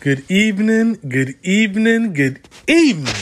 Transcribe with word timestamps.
Good 0.00 0.30
evening, 0.30 1.00
good 1.08 1.34
evening, 1.42 2.12
good 2.12 2.48
evening, 2.68 3.12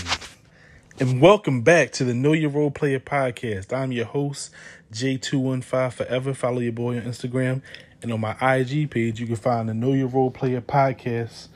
and 1.01 1.23
welcome 1.23 1.63
back 1.63 1.91
to 1.93 2.05
the 2.05 2.13
Know 2.13 2.35
Your 2.35 2.51
Role 2.51 2.71
Player 2.71 3.01
podcast. 3.01 3.73
I'm 3.73 3.93
your 3.93 4.04
host, 4.04 4.50
J215 4.92 5.92
Forever. 5.94 6.34
Follow 6.34 6.58
your 6.58 6.72
boy 6.72 6.98
on 6.98 7.04
Instagram, 7.04 7.62
and 8.02 8.12
on 8.12 8.20
my 8.20 8.36
IG 8.42 8.90
page, 8.90 9.18
you 9.18 9.26
can 9.26 9.36
find 9.36 9.70
the 9.70 9.74
Know 9.74 9.94
Your 9.94 10.08
Role 10.08 10.30
Player 10.30 10.60
podcast, 10.60 11.48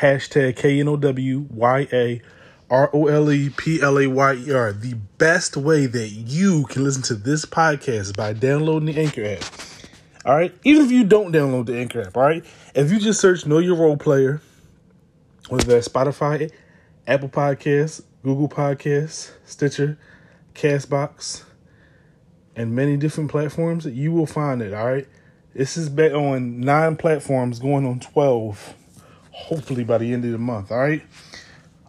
hashtag 0.00 0.56
K 0.56 0.80
N 0.80 0.88
O 0.88 0.96
W 0.96 1.46
Y 1.48 1.86
A 1.92 2.20
R 2.68 2.90
O 2.92 3.06
L 3.06 3.30
E 3.30 3.48
P 3.48 3.80
L 3.80 3.96
A 3.96 4.08
Y 4.08 4.34
E 4.34 4.52
R. 4.52 4.72
The 4.72 4.94
best 5.18 5.56
way 5.56 5.86
that 5.86 6.08
you 6.08 6.64
can 6.64 6.82
listen 6.82 7.02
to 7.04 7.14
this 7.14 7.44
podcast 7.44 7.88
is 7.88 8.12
by 8.12 8.32
downloading 8.32 8.92
the 8.92 9.00
Anchor 9.00 9.24
app. 9.24 9.71
All 10.24 10.36
right. 10.36 10.54
Even 10.64 10.84
if 10.84 10.92
you 10.92 11.04
don't 11.04 11.32
download 11.32 11.66
the 11.66 11.76
Anchor 11.76 12.02
app, 12.02 12.16
all 12.16 12.22
right. 12.22 12.44
If 12.74 12.92
you 12.92 12.98
just 12.98 13.20
search 13.20 13.44
Know 13.46 13.58
Your 13.58 13.76
Role 13.76 13.96
Player, 13.96 14.40
whether 15.48 15.64
that's 15.64 15.88
Spotify, 15.88 16.50
Apple 17.06 17.28
Podcasts, 17.28 18.02
Google 18.22 18.48
Podcasts, 18.48 19.32
Stitcher, 19.44 19.98
Castbox, 20.54 21.44
and 22.54 22.74
many 22.74 22.96
different 22.96 23.30
platforms, 23.30 23.86
you 23.86 24.12
will 24.12 24.26
find 24.26 24.62
it. 24.62 24.72
All 24.72 24.86
right. 24.86 25.08
This 25.54 25.76
is 25.76 25.88
bet 25.88 26.14
on 26.14 26.60
nine 26.60 26.96
platforms, 26.96 27.58
going 27.58 27.84
on 27.84 28.00
twelve. 28.00 28.74
Hopefully 29.32 29.82
by 29.82 29.98
the 29.98 30.12
end 30.12 30.24
of 30.24 30.30
the 30.30 30.38
month. 30.38 30.70
All 30.70 30.78
right. 30.78 31.02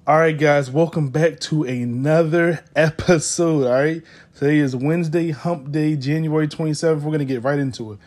All 0.06 0.18
right, 0.18 0.38
guys, 0.38 0.70
welcome 0.70 1.12
back 1.12 1.40
to 1.42 1.64
another 1.64 2.66
episode. 2.76 3.66
All 3.66 3.72
right, 3.72 4.02
today 4.36 4.58
is 4.58 4.76
Wednesday, 4.76 5.32
Hump 5.32 5.72
Day, 5.72 5.96
January 5.96 6.46
27th. 6.50 6.96
We're 6.96 7.04
going 7.04 7.20
to 7.20 7.26
get 7.26 7.42
right 7.42 7.58
into 7.58 7.94
it. 7.94 8.00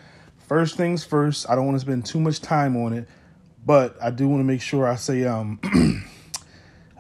First 0.47 0.77
things 0.77 1.05
first, 1.05 1.49
I 1.51 1.57
don't 1.57 1.67
want 1.67 1.77
to 1.77 1.81
spend 1.81 2.07
too 2.07 2.21
much 2.21 2.41
time 2.41 2.77
on 2.77 2.93
it, 2.93 3.09
but 3.65 3.97
I 4.01 4.11
do 4.11 4.29
want 4.29 4.41
to 4.41 4.45
make 4.45 4.61
sure 4.61 4.87
I 4.87 4.95
say 4.95 5.25
um 5.25 5.59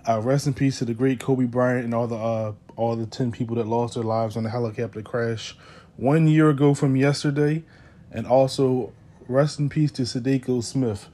uh, 0.08 0.20
rest 0.20 0.46
in 0.46 0.54
peace 0.54 0.78
to 0.80 0.84
the 0.84 0.94
great 0.94 1.20
Kobe 1.20 1.44
Bryant 1.44 1.84
and 1.84 1.94
all 1.94 2.06
the 2.06 2.16
uh 2.16 2.52
all 2.76 2.96
the 2.96 3.06
10 3.06 3.32
people 3.32 3.56
that 3.56 3.66
lost 3.66 3.94
their 3.94 4.02
lives 4.02 4.36
on 4.36 4.42
the 4.42 4.50
helicopter 4.50 5.00
crash 5.00 5.56
one 5.96 6.26
year 6.26 6.50
ago 6.50 6.74
from 6.74 6.96
yesterday, 6.96 7.64
and 8.12 8.26
also 8.26 8.92
rest 9.28 9.58
in 9.58 9.68
peace 9.68 9.90
to 9.92 10.04
Sadako 10.04 10.60
Smith. 10.60 11.08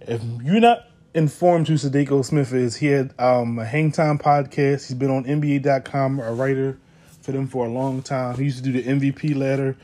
If 0.00 0.22
you're 0.42 0.60
not 0.60 0.86
informed 1.14 1.68
who 1.68 1.76
Sadako 1.76 2.22
Smith 2.22 2.52
is, 2.52 2.76
he 2.76 2.86
had 2.86 3.12
um, 3.18 3.58
a 3.58 3.64
Hang 3.64 3.92
Time 3.92 4.18
podcast. 4.18 4.86
He's 4.86 4.94
been 4.94 5.10
on 5.10 5.24
NBA.com, 5.24 6.20
a 6.20 6.32
writer 6.32 6.78
for 7.20 7.32
them 7.32 7.46
for 7.46 7.66
a 7.66 7.68
long 7.68 8.02
time. 8.02 8.36
He 8.36 8.44
used 8.44 8.64
to 8.64 8.70
do 8.70 8.80
the 8.80 8.84
MVP 8.84 9.36
ladder. 9.36 9.76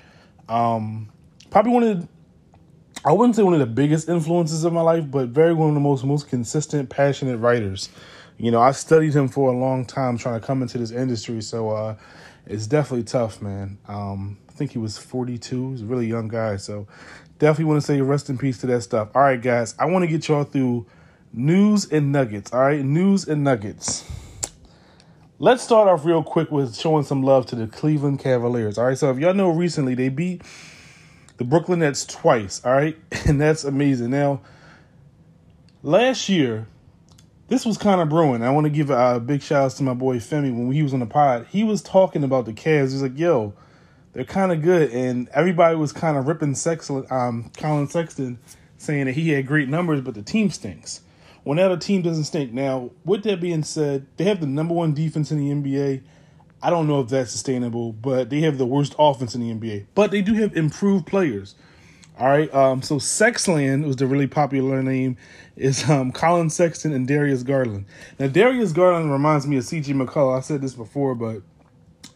Um, 0.49 1.12
probably 1.53 1.73
one 1.73 1.83
of 1.83 2.01
the, 2.01 2.09
I 3.05 3.13
wouldn't 3.13 3.37
say 3.37 3.43
one 3.43 3.53
of 3.53 3.61
the 3.61 3.67
biggest 3.67 4.09
influences 4.09 4.65
of 4.65 4.73
my 4.73 4.81
life, 4.81 5.09
but 5.11 5.29
very 5.29 5.53
one 5.53 5.69
of 5.69 5.75
the 5.75 5.81
most 5.81 6.03
most 6.03 6.29
consistent, 6.29 6.89
passionate 6.89 7.37
writers. 7.37 7.91
You 8.39 8.51
know, 8.51 8.61
I 8.61 8.73
studied 8.73 9.15
him 9.15 9.29
for 9.29 9.53
a 9.53 9.57
long 9.57 9.85
time 9.85 10.17
trying 10.17 10.41
to 10.41 10.47
come 10.47 10.63
into 10.63 10.79
this 10.79 10.91
industry, 10.91 11.43
so 11.43 11.71
uh, 11.71 11.97
it's 12.47 12.67
definitely 12.67 13.05
tough, 13.05 13.43
man. 13.43 13.79
Um, 13.87 14.39
I 14.49 14.53
think 14.53 14.73
he 14.73 14.79
was 14.79 14.97
42. 14.97 15.73
He's 15.73 15.83
a 15.83 15.85
really 15.85 16.07
young 16.07 16.29
guy, 16.29 16.57
so 16.57 16.89
definitely 17.39 17.67
want 17.67 17.83
to 17.83 17.87
say 17.87 18.01
rest 18.01 18.31
in 18.31 18.39
peace 18.39 18.59
to 18.63 18.67
that 18.69 18.81
stuff. 18.81 19.11
All 19.15 19.23
right, 19.23 19.41
guys, 19.41 19.75
I 19.79 19.85
want 19.85 20.05
to 20.05 20.07
get 20.07 20.27
y'all 20.29 20.45
through 20.45 20.87
news 21.35 21.91
and 21.93 22.13
nuggets. 22.13 22.53
All 22.53 22.61
right, 22.61 22.83
news 22.83 23.29
and 23.29 23.45
nuggets. 23.45 24.11
Let's 25.39 25.63
start 25.63 25.89
off 25.89 26.07
real 26.07 26.23
quick 26.23 26.51
with 26.51 26.77
showing 26.77 27.05
some 27.05 27.23
love 27.23 27.45
to 27.47 27.57
the 27.57 27.67
Cleveland 27.67 28.21
Cavaliers. 28.21 28.79
All 28.79 28.87
right, 28.87 28.97
so 28.97 29.11
if 29.11 29.19
y'all 29.19 29.35
know 29.35 29.51
recently 29.51 29.95
they 29.95 30.09
beat 30.09 30.43
the 31.43 31.49
Brooklyn 31.49 31.81
Nets 31.81 32.07
twice, 32.07 32.65
all 32.65 32.73
right? 32.73 32.97
And 33.27 33.41
that's 33.41 33.65
amazing. 33.65 34.11
Now, 34.11 34.43
last 35.83 36.29
year, 36.29 36.69
this 37.49 37.67
was 37.67 37.77
kind 37.77 38.01
of 38.01 38.09
brewing. 38.09 38.45
I 38.45 38.51
want 38.51 38.67
to 38.67 38.71
give 38.71 38.91
a, 38.91 39.19
big 39.19 39.43
shout 39.43 39.65
out 39.65 39.71
to 39.73 39.83
my 39.83 39.93
boy 39.93 40.19
Femi 40.19 40.55
when 40.55 40.71
he 40.71 40.85
was 40.85 40.95
on 40.95 41.01
the 41.01 41.07
pod. 41.07 41.49
He 41.51 41.65
was 41.65 41.83
talking 41.83 42.23
about 42.23 42.47
the 42.47 42.53
Cavs. 42.53 42.93
He's 42.93 43.03
like, 43.03 43.19
yo, 43.19 43.55
they're 44.13 44.25
kind 44.25 44.53
of 44.53 44.63
good. 44.63 44.93
And 44.93 45.29
everybody 45.31 45.75
was 45.75 45.93
kind 45.93 46.17
of 46.17 46.29
ripping 46.29 46.55
Sex, 46.55 46.89
um, 46.89 47.51
Colin 47.57 47.89
Sexton, 47.89 48.39
saying 48.77 49.07
that 49.07 49.13
he 49.13 49.31
had 49.31 49.45
great 49.45 49.69
numbers, 49.69 50.01
but 50.01 50.15
the 50.15 50.23
team 50.23 50.49
stinks. 50.51 51.01
Well, 51.45 51.57
now 51.57 51.71
the 51.71 51.77
team 51.77 52.03
doesn't 52.03 52.25
stink. 52.25 52.53
Now, 52.53 52.91
with 53.05 53.25
that 53.25 53.41
being 53.41 53.65
said, 53.65 54.07
they 54.17 54.25
have 54.25 54.39
the 54.39 54.47
number 54.47 54.75
one 54.75 54.95
defense 54.95 55.33
in 55.33 55.39
the 55.39 55.53
NBA. 55.53 56.03
I 56.63 56.71
don't 56.71 56.87
know 56.87 57.01
if 57.01 57.09
that's 57.09 57.33
sustainable, 57.33 57.93
but 57.93 58.31
they 58.31 58.41
have 58.41 58.57
the 58.57 58.67
worst 58.67 58.95
offense 58.99 59.35
in 59.35 59.41
the 59.41 59.53
NBA. 59.53 59.87
But 59.95 60.11
they 60.13 60.23
do 60.23 60.35
have 60.35 60.57
improved 60.57 61.07
players. 61.07 61.57
All 62.19 62.29
right. 62.29 62.53
Um, 62.55 62.83
so 62.83 62.97
Sexland 62.97 63.85
was 63.85 63.97
the 63.97 64.07
really 64.07 64.27
popular 64.27 64.83
name. 64.83 65.17
Is 65.57 65.89
um, 65.91 66.13
Collin 66.13 66.51
Sexton 66.51 66.93
and 66.93 67.07
Darius 67.07 67.43
Garland. 67.43 67.87
Now 68.19 68.29
Darius 68.29 68.73
Garland 68.73 69.11
reminds 69.11 69.47
me 69.47 69.57
of 69.57 69.65
CJ 69.65 69.87
McCollum. 69.87 70.39
I 70.39 70.41
said 70.41 70.63
this 70.63 70.75
before, 70.75 71.15
but 71.15 71.43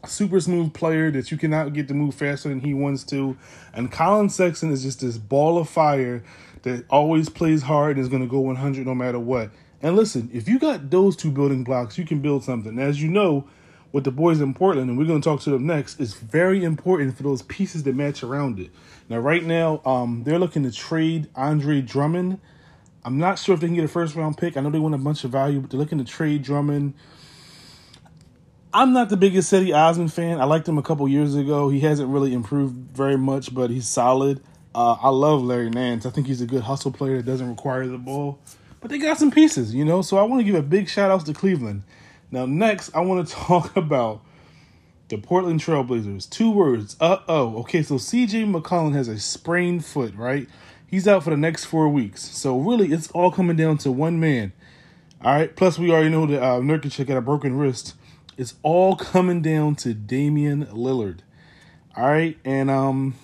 super 0.06 0.40
smooth 0.40 0.72
player 0.72 1.10
that 1.10 1.30
you 1.30 1.36
cannot 1.36 1.72
get 1.72 1.88
to 1.88 1.94
move 1.94 2.14
faster 2.14 2.48
than 2.48 2.60
he 2.60 2.72
wants 2.72 3.04
to. 3.04 3.36
And 3.74 3.90
Colin 3.90 4.28
Sexton 4.28 4.70
is 4.70 4.82
just 4.82 5.00
this 5.00 5.18
ball 5.18 5.58
of 5.58 5.68
fire 5.68 6.22
that 6.62 6.84
always 6.90 7.28
plays 7.28 7.62
hard 7.62 7.96
and 7.96 8.00
is 8.04 8.08
going 8.08 8.22
to 8.22 8.28
go 8.28 8.40
100 8.40 8.86
no 8.86 8.94
matter 8.94 9.18
what. 9.18 9.50
And 9.82 9.96
listen, 9.96 10.30
if 10.32 10.48
you 10.48 10.58
got 10.58 10.90
those 10.90 11.16
two 11.16 11.30
building 11.30 11.64
blocks, 11.64 11.98
you 11.98 12.04
can 12.04 12.20
build 12.20 12.44
something. 12.44 12.78
As 12.78 13.02
you 13.02 13.08
know, 13.08 13.46
with 13.92 14.04
the 14.04 14.10
boys 14.10 14.40
in 14.40 14.54
Portland, 14.54 14.90
and 14.90 14.98
we're 14.98 15.06
going 15.06 15.20
to 15.20 15.28
talk 15.28 15.40
to 15.40 15.50
them 15.50 15.66
next, 15.66 16.00
it's 16.00 16.14
very 16.14 16.64
important 16.64 17.16
for 17.16 17.22
those 17.22 17.42
pieces 17.42 17.82
that 17.84 17.94
match 17.94 18.22
around 18.22 18.58
it. 18.58 18.70
Now, 19.08 19.18
right 19.18 19.42
now, 19.42 19.80
um, 19.84 20.22
they're 20.24 20.38
looking 20.38 20.64
to 20.64 20.72
trade 20.72 21.28
Andre 21.34 21.80
Drummond. 21.80 22.40
I'm 23.04 23.18
not 23.18 23.38
sure 23.38 23.54
if 23.54 23.60
they 23.60 23.68
can 23.68 23.76
get 23.76 23.84
a 23.84 23.88
first 23.88 24.14
round 24.16 24.36
pick. 24.36 24.56
I 24.56 24.60
know 24.60 24.70
they 24.70 24.80
want 24.80 24.94
a 24.94 24.98
bunch 24.98 25.24
of 25.24 25.30
value, 25.30 25.60
but 25.60 25.70
they're 25.70 25.78
looking 25.78 25.98
to 25.98 26.04
trade 26.04 26.42
Drummond. 26.42 26.94
I'm 28.74 28.92
not 28.92 29.08
the 29.08 29.16
biggest 29.16 29.50
Cedi 29.50 29.74
Osman 29.74 30.08
fan. 30.08 30.40
I 30.40 30.44
liked 30.44 30.68
him 30.68 30.76
a 30.76 30.82
couple 30.82 31.08
years 31.08 31.34
ago. 31.34 31.70
He 31.70 31.80
hasn't 31.80 32.10
really 32.10 32.34
improved 32.34 32.74
very 32.94 33.16
much, 33.16 33.54
but 33.54 33.70
he's 33.70 33.88
solid. 33.88 34.42
Uh, 34.74 34.96
I 35.00 35.08
love 35.08 35.42
Larry 35.42 35.70
Nance. 35.70 36.04
I 36.04 36.10
think 36.10 36.26
he's 36.26 36.42
a 36.42 36.46
good 36.46 36.62
hustle 36.62 36.90
player 36.92 37.16
that 37.16 37.24
doesn't 37.24 37.48
require 37.48 37.86
the 37.86 37.96
ball. 37.96 38.38
But 38.80 38.90
they 38.90 38.98
got 38.98 39.16
some 39.16 39.30
pieces, 39.30 39.74
you 39.74 39.86
know. 39.86 40.02
So 40.02 40.18
I 40.18 40.24
want 40.24 40.40
to 40.40 40.44
give 40.44 40.54
a 40.54 40.62
big 40.62 40.88
shout 40.88 41.10
out 41.10 41.24
to 41.24 41.32
Cleveland. 41.32 41.84
Now, 42.30 42.46
next, 42.46 42.94
I 42.94 43.00
want 43.00 43.26
to 43.26 43.34
talk 43.36 43.76
about 43.76 44.22
the 45.08 45.18
Portland 45.18 45.60
Trailblazers. 45.60 46.28
Two 46.28 46.50
words. 46.50 46.96
Uh 47.00 47.18
oh. 47.28 47.58
Okay, 47.60 47.82
so 47.82 47.94
CJ 47.94 48.52
McCollum 48.52 48.94
has 48.94 49.08
a 49.08 49.18
sprained 49.18 49.84
foot, 49.84 50.14
right? 50.14 50.48
He's 50.86 51.08
out 51.08 51.24
for 51.24 51.30
the 51.30 51.36
next 51.36 51.64
four 51.64 51.88
weeks. 51.88 52.22
So 52.22 52.58
really, 52.58 52.92
it's 52.92 53.10
all 53.12 53.30
coming 53.30 53.56
down 53.56 53.78
to 53.78 53.92
one 53.92 54.20
man. 54.20 54.52
All 55.22 55.34
right. 55.34 55.54
Plus, 55.54 55.78
we 55.78 55.90
already 55.90 56.10
know 56.10 56.26
that 56.26 56.42
uh, 56.42 56.60
Nurkic 56.60 57.04
got 57.06 57.16
a 57.16 57.20
broken 57.20 57.56
wrist. 57.56 57.94
It's 58.36 58.54
all 58.62 58.96
coming 58.96 59.40
down 59.40 59.76
to 59.76 59.94
Damian 59.94 60.66
Lillard. 60.66 61.20
All 61.96 62.04
right, 62.04 62.36
and 62.44 62.70
um, 62.70 63.14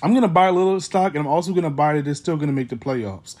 I'm 0.00 0.14
gonna 0.14 0.28
buy 0.28 0.46
a 0.46 0.52
little 0.52 0.80
stock, 0.80 1.16
and 1.16 1.18
I'm 1.18 1.26
also 1.26 1.52
gonna 1.52 1.70
buy 1.70 1.94
that 1.94 2.04
they're 2.04 2.14
still 2.14 2.36
gonna 2.36 2.52
make 2.52 2.68
the 2.68 2.76
playoffs. 2.76 3.34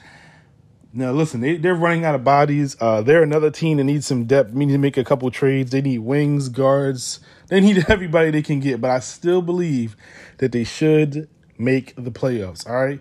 Now, 0.96 1.12
listen, 1.12 1.42
they, 1.42 1.58
they're 1.58 1.74
running 1.74 2.06
out 2.06 2.14
of 2.14 2.24
bodies. 2.24 2.74
Uh, 2.80 3.02
they're 3.02 3.22
another 3.22 3.50
team 3.50 3.76
that 3.76 3.84
needs 3.84 4.06
some 4.06 4.24
depth. 4.24 4.52
We 4.52 4.64
need 4.64 4.72
to 4.72 4.78
make 4.78 4.96
a 4.96 5.04
couple 5.04 5.30
trades. 5.30 5.70
They 5.70 5.82
need 5.82 5.98
wings, 5.98 6.48
guards. 6.48 7.20
They 7.48 7.60
need 7.60 7.84
everybody 7.88 8.30
they 8.30 8.40
can 8.40 8.60
get. 8.60 8.80
But 8.80 8.90
I 8.90 9.00
still 9.00 9.42
believe 9.42 9.94
that 10.38 10.52
they 10.52 10.64
should 10.64 11.28
make 11.58 11.94
the 11.96 12.10
playoffs. 12.10 12.66
All 12.66 12.82
right. 12.82 12.98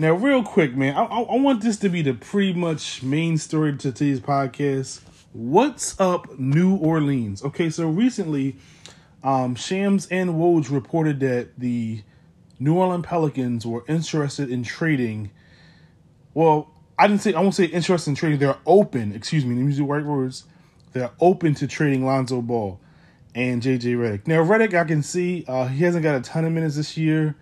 Now, 0.00 0.14
real 0.14 0.42
quick, 0.42 0.74
man, 0.74 0.96
I, 0.96 1.04
I, 1.04 1.20
I 1.20 1.36
want 1.40 1.62
this 1.62 1.76
to 1.78 1.88
be 1.88 2.02
the 2.02 2.14
pretty 2.14 2.54
much 2.54 3.04
main 3.04 3.38
story 3.38 3.76
to 3.76 3.92
today's 3.92 4.18
podcast. 4.18 5.00
What's 5.32 5.98
up, 6.00 6.40
New 6.40 6.74
Orleans? 6.74 7.44
Okay, 7.44 7.70
so 7.70 7.86
recently, 7.88 8.56
um, 9.22 9.54
Shams 9.54 10.08
and 10.08 10.30
Woj 10.30 10.72
reported 10.72 11.20
that 11.20 11.50
the 11.56 12.02
New 12.58 12.74
Orleans 12.74 13.06
Pelicans 13.06 13.64
were 13.64 13.84
interested 13.86 14.50
in 14.50 14.64
trading. 14.64 15.30
Well, 16.34 16.72
I 17.00 17.06
didn't 17.06 17.22
say 17.22 17.32
I 17.32 17.40
won't 17.40 17.54
say 17.54 17.64
interested 17.64 18.10
in 18.10 18.14
trading. 18.14 18.38
They're 18.38 18.58
open. 18.66 19.12
Excuse 19.14 19.46
me. 19.46 19.54
Let 19.54 19.62
me 19.62 19.68
use 19.68 19.78
the 19.78 19.84
right 19.84 20.04
words. 20.04 20.44
They're 20.92 21.10
open 21.18 21.54
to 21.54 21.66
trading 21.66 22.04
Lonzo 22.04 22.42
Ball 22.42 22.78
and 23.34 23.62
JJ 23.62 23.96
Redick. 23.96 24.26
Now 24.26 24.44
Redick, 24.44 24.74
I 24.74 24.84
can 24.84 25.02
see 25.02 25.46
uh, 25.48 25.66
he 25.68 25.82
hasn't 25.82 26.02
got 26.02 26.16
a 26.16 26.20
ton 26.20 26.44
of 26.44 26.52
minutes 26.52 26.76
this 26.76 26.98
year, 26.98 27.36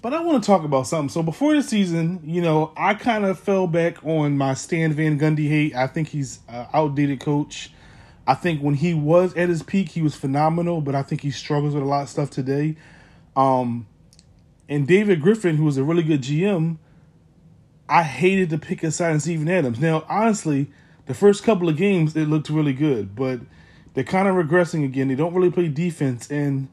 but 0.00 0.14
I 0.14 0.22
want 0.22 0.42
to 0.42 0.46
talk 0.46 0.64
about 0.64 0.86
something. 0.86 1.10
So 1.10 1.22
before 1.22 1.54
the 1.54 1.62
season, 1.62 2.22
you 2.24 2.40
know, 2.40 2.72
I 2.78 2.94
kind 2.94 3.26
of 3.26 3.38
fell 3.38 3.66
back 3.66 4.02
on 4.06 4.38
my 4.38 4.54
Stan 4.54 4.94
Van 4.94 5.18
Gundy 5.18 5.48
hate. 5.50 5.74
I 5.74 5.86
think 5.86 6.08
he's 6.08 6.38
outdated 6.48 7.20
coach. 7.20 7.70
I 8.26 8.32
think 8.32 8.62
when 8.62 8.74
he 8.74 8.94
was 8.94 9.34
at 9.34 9.50
his 9.50 9.62
peak, 9.62 9.90
he 9.90 10.00
was 10.00 10.14
phenomenal, 10.14 10.80
but 10.80 10.94
I 10.94 11.02
think 11.02 11.20
he 11.20 11.30
struggles 11.30 11.74
with 11.74 11.82
a 11.82 11.86
lot 11.86 12.04
of 12.04 12.08
stuff 12.08 12.30
today. 12.30 12.76
Um, 13.36 13.86
and 14.66 14.88
David 14.88 15.20
Griffin, 15.20 15.56
who 15.56 15.64
was 15.64 15.76
a 15.76 15.84
really 15.84 16.02
good 16.02 16.22
GM, 16.22 16.78
I 17.88 18.02
hated 18.02 18.50
to 18.50 18.58
pick 18.58 18.82
aside 18.82 19.12
on 19.12 19.20
Steven 19.20 19.48
Adams. 19.48 19.80
Now, 19.80 20.04
honestly, 20.08 20.70
the 21.06 21.14
first 21.14 21.42
couple 21.42 21.68
of 21.68 21.76
games 21.76 22.14
it 22.14 22.26
looked 22.26 22.50
really 22.50 22.74
good, 22.74 23.16
but 23.16 23.40
they're 23.94 24.04
kind 24.04 24.28
of 24.28 24.34
regressing 24.34 24.84
again. 24.84 25.08
They 25.08 25.14
don't 25.14 25.34
really 25.34 25.50
play 25.50 25.68
defense, 25.68 26.30
and 26.30 26.68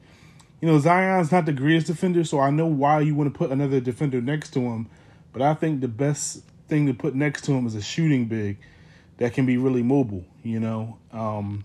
you 0.62 0.68
know 0.68 0.78
Zion's 0.80 1.32
not 1.32 1.46
the 1.46 1.54
greatest 1.54 1.88
defender, 1.88 2.24
so 2.24 2.40
I 2.40 2.50
know 2.50 2.68
why 2.68 3.00
you 3.00 3.16
want 3.16 3.34
to 3.34 3.38
put 3.38 3.52
another 3.52 3.80
defender 3.80 4.22
next 4.22 4.52
to 4.52 4.60
him. 4.60 4.88
But 5.32 5.42
I 5.42 5.54
think 5.54 5.82
the 5.82 5.88
best 5.88 6.44
thing 6.68 6.88
to 6.88 6.94
put 6.94 7.16
next 7.16 7.44
to 7.46 7.54
him 7.54 7.66
is 7.66 7.76
a 7.76 7.82
shooting 7.82 8.26
big 8.26 8.58
that 9.18 9.34
can 9.34 9.46
be 9.46 9.58
really 9.58 9.84
mobile. 9.84 10.26
You 10.44 10.60
know, 10.60 10.98
um, 11.12 11.64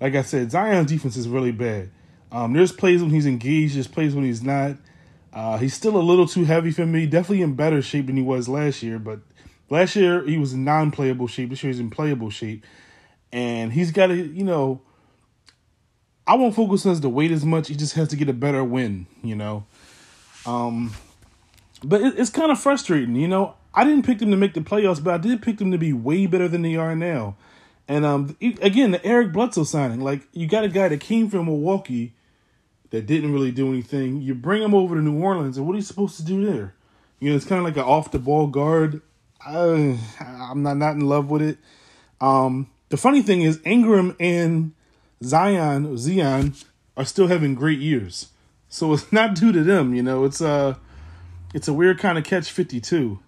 like 0.00 0.14
I 0.14 0.22
said, 0.22 0.50
Zion's 0.50 0.90
defense 0.90 1.16
is 1.16 1.28
really 1.28 1.52
bad. 1.52 1.90
Um, 2.30 2.52
there's 2.52 2.72
plays 2.72 3.00
when 3.00 3.10
he's 3.10 3.26
engaged, 3.26 3.76
there's 3.76 3.88
plays 3.88 4.14
when 4.14 4.24
he's 4.24 4.42
not. 4.42 4.76
Uh, 5.38 5.56
he's 5.56 5.72
still 5.72 5.96
a 5.96 6.02
little 6.02 6.26
too 6.26 6.44
heavy 6.44 6.72
for 6.72 6.84
me. 6.84 7.06
Definitely 7.06 7.42
in 7.42 7.54
better 7.54 7.80
shape 7.80 8.06
than 8.06 8.16
he 8.16 8.22
was 8.22 8.48
last 8.48 8.82
year, 8.82 8.98
but 8.98 9.20
last 9.70 9.94
year 9.94 10.26
he 10.26 10.36
was 10.36 10.52
non-playable 10.52 11.28
shape. 11.28 11.50
This 11.50 11.62
year 11.62 11.70
he's 11.70 11.78
in 11.78 11.90
playable 11.90 12.28
shape, 12.28 12.66
and 13.30 13.72
he's 13.72 13.92
got 13.92 14.08
to, 14.08 14.16
you 14.16 14.42
know, 14.42 14.80
I 16.26 16.34
won't 16.34 16.56
focus 16.56 16.84
on 16.86 17.00
the 17.00 17.08
weight 17.08 17.30
as 17.30 17.44
much. 17.44 17.68
He 17.68 17.76
just 17.76 17.94
has 17.94 18.08
to 18.08 18.16
get 18.16 18.28
a 18.28 18.32
better 18.32 18.64
win, 18.64 19.06
you 19.22 19.36
know. 19.36 19.64
Um, 20.44 20.92
but 21.84 22.00
it, 22.00 22.18
it's 22.18 22.30
kind 22.30 22.50
of 22.50 22.58
frustrating, 22.58 23.14
you 23.14 23.28
know. 23.28 23.54
I 23.72 23.84
didn't 23.84 24.06
pick 24.06 24.18
them 24.18 24.32
to 24.32 24.36
make 24.36 24.54
the 24.54 24.60
playoffs, 24.60 25.00
but 25.00 25.14
I 25.14 25.18
did 25.18 25.40
pick 25.40 25.58
them 25.58 25.70
to 25.70 25.78
be 25.78 25.92
way 25.92 26.26
better 26.26 26.48
than 26.48 26.62
they 26.62 26.74
are 26.74 26.96
now. 26.96 27.36
And 27.86 28.04
um, 28.04 28.36
again, 28.40 28.90
the 28.90 29.06
Eric 29.06 29.32
Bledsoe 29.32 29.62
signing, 29.62 30.00
like 30.00 30.26
you 30.32 30.48
got 30.48 30.64
a 30.64 30.68
guy 30.68 30.88
that 30.88 30.98
came 30.98 31.30
from 31.30 31.46
Milwaukee 31.46 32.14
that 32.90 33.06
didn't 33.06 33.32
really 33.32 33.52
do 33.52 33.68
anything. 33.68 34.20
You 34.20 34.34
bring 34.34 34.62
him 34.62 34.74
over 34.74 34.94
to 34.94 35.02
New 35.02 35.22
Orleans, 35.22 35.56
and 35.56 35.66
what 35.66 35.74
are 35.74 35.76
you 35.76 35.82
supposed 35.82 36.16
to 36.16 36.24
do 36.24 36.44
there? 36.44 36.74
You 37.20 37.30
know, 37.30 37.36
it's 37.36 37.44
kind 37.44 37.58
of 37.58 37.64
like 37.64 37.76
an 37.76 37.82
off 37.82 38.10
the 38.10 38.18
ball 38.18 38.46
guard. 38.46 39.02
I'm 39.44 39.98
not 40.62 40.76
not 40.76 40.94
in 40.94 41.00
love 41.00 41.30
with 41.30 41.42
it. 41.42 41.58
Um, 42.20 42.70
the 42.88 42.96
funny 42.96 43.22
thing 43.22 43.42
is, 43.42 43.60
Ingram 43.64 44.16
and 44.18 44.72
Zion 45.22 45.96
Zion 45.96 46.54
are 46.96 47.04
still 47.04 47.26
having 47.26 47.54
great 47.54 47.78
years, 47.78 48.28
so 48.68 48.92
it's 48.92 49.12
not 49.12 49.34
due 49.34 49.52
to 49.52 49.62
them. 49.62 49.94
You 49.94 50.02
know, 50.02 50.24
it's 50.24 50.40
a 50.40 50.48
uh, 50.48 50.74
it's 51.54 51.68
a 51.68 51.72
weird 51.72 51.98
kind 51.98 52.18
of 52.18 52.24
catch 52.24 52.50
fifty 52.50 52.80
two. 52.80 53.20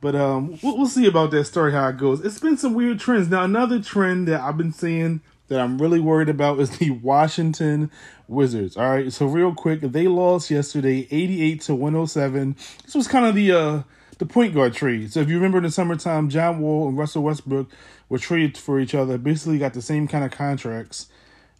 But 0.00 0.14
um, 0.14 0.58
we'll, 0.62 0.76
we'll 0.76 0.86
see 0.86 1.06
about 1.06 1.30
that 1.30 1.44
story 1.44 1.72
how 1.72 1.88
it 1.88 1.96
goes. 1.96 2.22
It's 2.22 2.38
been 2.38 2.58
some 2.58 2.74
weird 2.74 3.00
trends. 3.00 3.30
Now, 3.30 3.42
another 3.42 3.80
trend 3.80 4.28
that 4.28 4.42
I've 4.42 4.58
been 4.58 4.72
seeing 4.72 5.22
that 5.48 5.58
I'm 5.58 5.80
really 5.80 6.00
worried 6.00 6.28
about 6.28 6.60
is 6.60 6.76
the 6.78 6.90
Washington 6.90 7.90
Wizards. 8.28 8.76
All 8.76 8.90
right, 8.90 9.12
so 9.12 9.26
real 9.26 9.54
quick, 9.54 9.80
they 9.80 10.08
lost 10.08 10.50
yesterday, 10.50 11.06
88 11.10 11.60
to 11.62 11.74
107. 11.74 12.56
This 12.84 12.94
was 12.94 13.08
kind 13.08 13.26
of 13.26 13.34
the 13.34 13.52
uh 13.52 13.82
the 14.18 14.26
point 14.26 14.54
guard 14.54 14.74
trade. 14.74 15.12
So 15.12 15.20
if 15.20 15.28
you 15.28 15.34
remember 15.34 15.58
in 15.58 15.64
the 15.64 15.70
summertime, 15.70 16.28
John 16.28 16.60
Wall 16.60 16.88
and 16.88 16.96
Russell 16.96 17.22
Westbrook 17.22 17.68
were 18.08 18.18
traded 18.18 18.56
for 18.56 18.78
each 18.78 18.94
other, 18.94 19.18
basically 19.18 19.58
got 19.58 19.74
the 19.74 19.82
same 19.82 20.06
kind 20.06 20.24
of 20.24 20.30
contracts. 20.30 21.08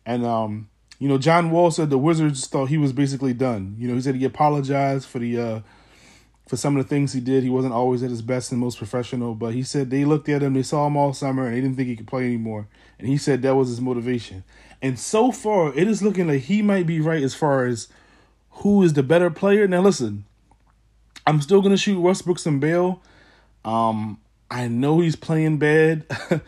And 0.07 0.25
um, 0.25 0.69
you 0.99 1.09
know, 1.09 1.19
John 1.19 1.51
Wall 1.51 1.71
said 1.71 1.91
the 1.91 1.99
Wizards 1.99 2.47
thought 2.47 2.67
he 2.67 2.79
was 2.79 2.93
basically 2.93 3.35
done. 3.35 3.77
You 3.79 3.89
know, 3.89 3.95
he 3.95 4.01
said 4.01 4.15
he 4.15 4.25
apologized 4.25 5.09
for 5.09 5.19
the 5.19 5.39
uh 5.39 5.61
for 6.47 6.57
some 6.57 6.77
of 6.77 6.85
the 6.85 6.89
things 6.89 7.13
he 7.13 7.21
did. 7.21 7.43
He 7.43 7.51
wasn't 7.51 7.75
always 7.75 8.03
at 8.03 8.11
his 8.11 8.23
best 8.23 8.53
and 8.53 8.61
most 8.61 8.79
professional, 8.79 9.35
but 9.35 9.55
he 9.55 9.63
said 9.63 9.91
they 9.91 10.05
looked 10.05 10.29
at 10.29 10.43
him, 10.43 10.55
they 10.55 10.63
saw 10.63 10.87
him 10.87 10.97
all 10.97 11.13
summer, 11.13 11.47
and 11.47 11.55
they 11.55 11.61
didn't 11.61 11.77
think 11.77 11.89
he 11.89 11.97
could 11.97 12.07
play 12.07 12.25
anymore. 12.27 12.69
And 12.99 13.09
he 13.09 13.17
said 13.17 13.43
that 13.43 13.55
was 13.55 13.69
his 13.69 13.81
motivation. 13.81 14.45
And 14.83 14.99
so 14.99 15.33
far, 15.33 15.73
it 15.75 15.89
is 15.89 16.03
looking 16.03 16.29
like 16.29 16.43
he 16.43 16.61
might 16.61 16.87
be 16.87 17.01
right 17.01 17.23
as 17.23 17.35
far 17.35 17.65
as 17.65 17.89
who 18.51 18.83
is 18.83 18.93
the 18.93 19.03
better 19.03 19.31
player. 19.31 19.67
Now, 19.67 19.81
listen, 19.81 20.25
I'm 21.27 21.41
still 21.41 21.63
gonna 21.63 21.77
shoot 21.77 22.01
Westbrook 22.01 22.39
some 22.39 22.61
bail. 22.61 23.03
Um, 23.65 24.21
I 24.51 24.69
know 24.69 25.01
he's 25.01 25.17
playing 25.17 25.59
bad. 25.59 26.05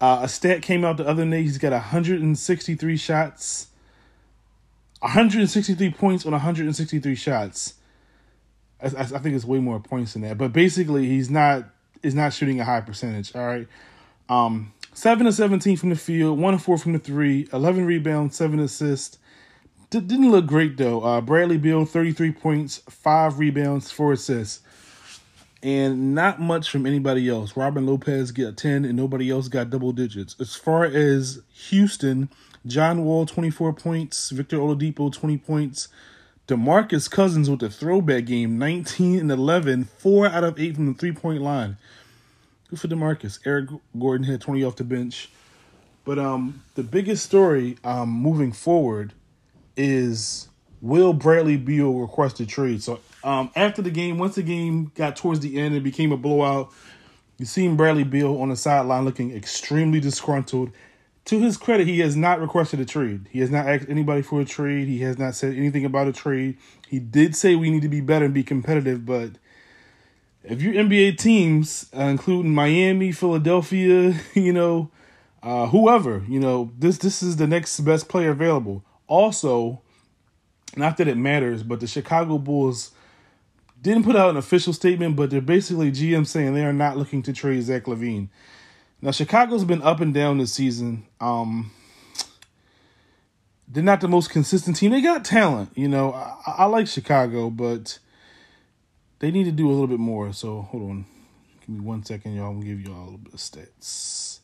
uh, 0.00 0.20
a 0.22 0.28
stat 0.28 0.62
came 0.62 0.84
out 0.84 0.96
the 0.96 1.06
other 1.06 1.28
day. 1.28 1.42
He's 1.42 1.58
got 1.58 1.72
163 1.72 2.96
shots, 2.96 3.68
163 5.00 5.90
points 5.90 6.24
on 6.24 6.32
163 6.32 7.14
shots. 7.14 7.74
I, 8.84 9.00
I, 9.00 9.04
think 9.04 9.34
it's 9.34 9.44
way 9.44 9.58
more 9.58 9.80
points 9.80 10.12
than 10.12 10.22
that. 10.22 10.38
But 10.38 10.52
basically, 10.52 11.06
he's 11.06 11.30
not 11.30 11.64
is 12.02 12.14
not 12.14 12.32
shooting 12.32 12.60
a 12.60 12.64
high 12.64 12.80
percentage. 12.80 13.34
All 13.34 13.46
right, 13.46 13.66
um, 14.28 14.72
seven 14.92 15.26
to 15.26 15.32
seventeen 15.32 15.76
from 15.76 15.90
the 15.90 15.96
field, 15.96 16.38
one 16.38 16.54
to 16.54 16.60
four 16.60 16.76
from 16.78 16.92
the 16.92 16.98
three, 16.98 17.48
11 17.52 17.86
rebounds, 17.86 18.36
seven 18.36 18.60
assists. 18.60 19.18
D- 19.90 20.00
didn't 20.00 20.30
look 20.30 20.46
great 20.46 20.76
though. 20.76 21.02
Uh, 21.02 21.20
Bradley 21.20 21.58
Beal, 21.58 21.84
thirty 21.84 22.12
three 22.12 22.32
points, 22.32 22.82
five 22.88 23.38
rebounds, 23.38 23.90
four 23.90 24.12
assists, 24.12 24.60
and 25.62 26.14
not 26.14 26.40
much 26.40 26.70
from 26.70 26.86
anybody 26.86 27.28
else. 27.28 27.56
Robin 27.56 27.86
Lopez 27.86 28.32
got 28.32 28.56
ten, 28.56 28.84
and 28.84 28.96
nobody 28.96 29.30
else 29.30 29.48
got 29.48 29.70
double 29.70 29.92
digits. 29.92 30.36
As 30.38 30.54
far 30.54 30.84
as 30.84 31.42
Houston, 31.68 32.28
John 32.66 33.04
Wall 33.04 33.24
twenty 33.24 33.50
four 33.50 33.72
points, 33.72 34.30
Victor 34.30 34.58
Oladipo 34.58 35.12
twenty 35.12 35.38
points. 35.38 35.88
DeMarcus 36.46 37.10
Cousins 37.10 37.48
with 37.48 37.60
the 37.60 37.70
throwback 37.70 38.26
game, 38.26 38.58
19 38.58 39.18
and 39.18 39.30
11, 39.30 39.84
4 39.84 40.26
out 40.26 40.44
of 40.44 40.60
8 40.60 40.74
from 40.74 40.86
the 40.86 40.94
three 40.94 41.12
point 41.12 41.40
line. 41.40 41.78
Good 42.68 42.80
for 42.80 42.88
DeMarcus. 42.88 43.38
Eric 43.46 43.70
Gordon 43.98 44.26
had 44.26 44.42
20 44.42 44.62
off 44.62 44.76
the 44.76 44.84
bench. 44.84 45.30
But 46.04 46.18
um, 46.18 46.62
the 46.74 46.82
biggest 46.82 47.24
story 47.24 47.78
um, 47.82 48.10
moving 48.10 48.52
forward 48.52 49.14
is 49.74 50.48
will 50.82 51.14
Bradley 51.14 51.56
Beal 51.56 51.94
request 51.94 52.40
a 52.40 52.46
trade? 52.46 52.82
So 52.82 53.00
um, 53.22 53.50
after 53.56 53.80
the 53.80 53.90
game, 53.90 54.18
once 54.18 54.34
the 54.34 54.42
game 54.42 54.92
got 54.94 55.16
towards 55.16 55.40
the 55.40 55.58
end, 55.58 55.74
it 55.74 55.82
became 55.82 56.12
a 56.12 56.18
blowout. 56.18 56.70
You 57.38 57.46
seen 57.46 57.74
Bradley 57.74 58.04
Beal 58.04 58.38
on 58.38 58.50
the 58.50 58.56
sideline 58.56 59.06
looking 59.06 59.34
extremely 59.34 59.98
disgruntled 59.98 60.72
to 61.26 61.40
his 61.40 61.56
credit, 61.56 61.86
he 61.86 62.00
has 62.00 62.16
not 62.16 62.40
requested 62.40 62.80
a 62.80 62.84
trade. 62.84 63.28
He 63.30 63.40
has 63.40 63.50
not 63.50 63.66
asked 63.66 63.88
anybody 63.88 64.22
for 64.22 64.40
a 64.40 64.44
trade. 64.44 64.88
He 64.88 65.00
has 65.00 65.18
not 65.18 65.34
said 65.34 65.56
anything 65.56 65.84
about 65.84 66.08
a 66.08 66.12
trade. 66.12 66.58
He 66.86 66.98
did 66.98 67.34
say 67.34 67.54
we 67.54 67.70
need 67.70 67.82
to 67.82 67.88
be 67.88 68.00
better 68.00 68.26
and 68.26 68.34
be 68.34 68.42
competitive, 68.42 69.06
but 69.06 69.30
if 70.44 70.60
your 70.60 70.74
NBA 70.74 71.16
teams, 71.16 71.90
uh, 71.96 72.02
including 72.02 72.54
Miami, 72.54 73.12
Philadelphia, 73.12 74.14
you 74.34 74.52
know, 74.52 74.90
uh, 75.42 75.66
whoever, 75.66 76.22
you 76.28 76.38
know, 76.40 76.70
this 76.78 76.98
this 76.98 77.22
is 77.22 77.36
the 77.36 77.46
next 77.46 77.80
best 77.80 78.08
player 78.08 78.30
available. 78.30 78.84
Also, 79.06 79.80
not 80.76 80.96
that 80.96 81.08
it 81.08 81.16
matters, 81.16 81.62
but 81.62 81.80
the 81.80 81.86
Chicago 81.86 82.38
Bulls 82.38 82.90
didn't 83.80 84.04
put 84.04 84.16
out 84.16 84.30
an 84.30 84.36
official 84.36 84.72
statement, 84.72 85.16
but 85.16 85.30
they're 85.30 85.40
basically 85.40 85.92
GM 85.92 86.26
saying 86.26 86.54
they 86.54 86.64
are 86.64 86.72
not 86.72 86.96
looking 86.96 87.22
to 87.22 87.32
trade 87.32 87.62
Zach 87.62 87.84
LaVine. 87.84 88.28
Now 89.04 89.10
Chicago's 89.10 89.64
been 89.64 89.82
up 89.82 90.00
and 90.00 90.14
down 90.14 90.38
this 90.38 90.54
season. 90.54 91.04
Um, 91.20 91.70
they're 93.68 93.82
not 93.82 94.00
the 94.00 94.08
most 94.08 94.30
consistent 94.30 94.76
team. 94.76 94.92
They 94.92 95.02
got 95.02 95.26
talent, 95.26 95.72
you 95.74 95.88
know. 95.88 96.14
I, 96.14 96.36
I 96.46 96.64
like 96.64 96.86
Chicago, 96.86 97.50
but 97.50 97.98
they 99.18 99.30
need 99.30 99.44
to 99.44 99.52
do 99.52 99.68
a 99.68 99.72
little 99.72 99.88
bit 99.88 99.98
more. 99.98 100.32
So 100.32 100.62
hold 100.62 100.84
on, 100.84 101.06
give 101.60 101.68
me 101.68 101.80
one 101.80 102.02
second, 102.02 102.34
y'all. 102.34 102.48
I'm 102.48 102.60
gonna 102.60 102.64
give 102.64 102.80
y'all 102.80 103.02
a 103.02 103.04
little 103.04 103.18
bit 103.18 103.34
of 103.34 103.40
stats. 103.40 104.38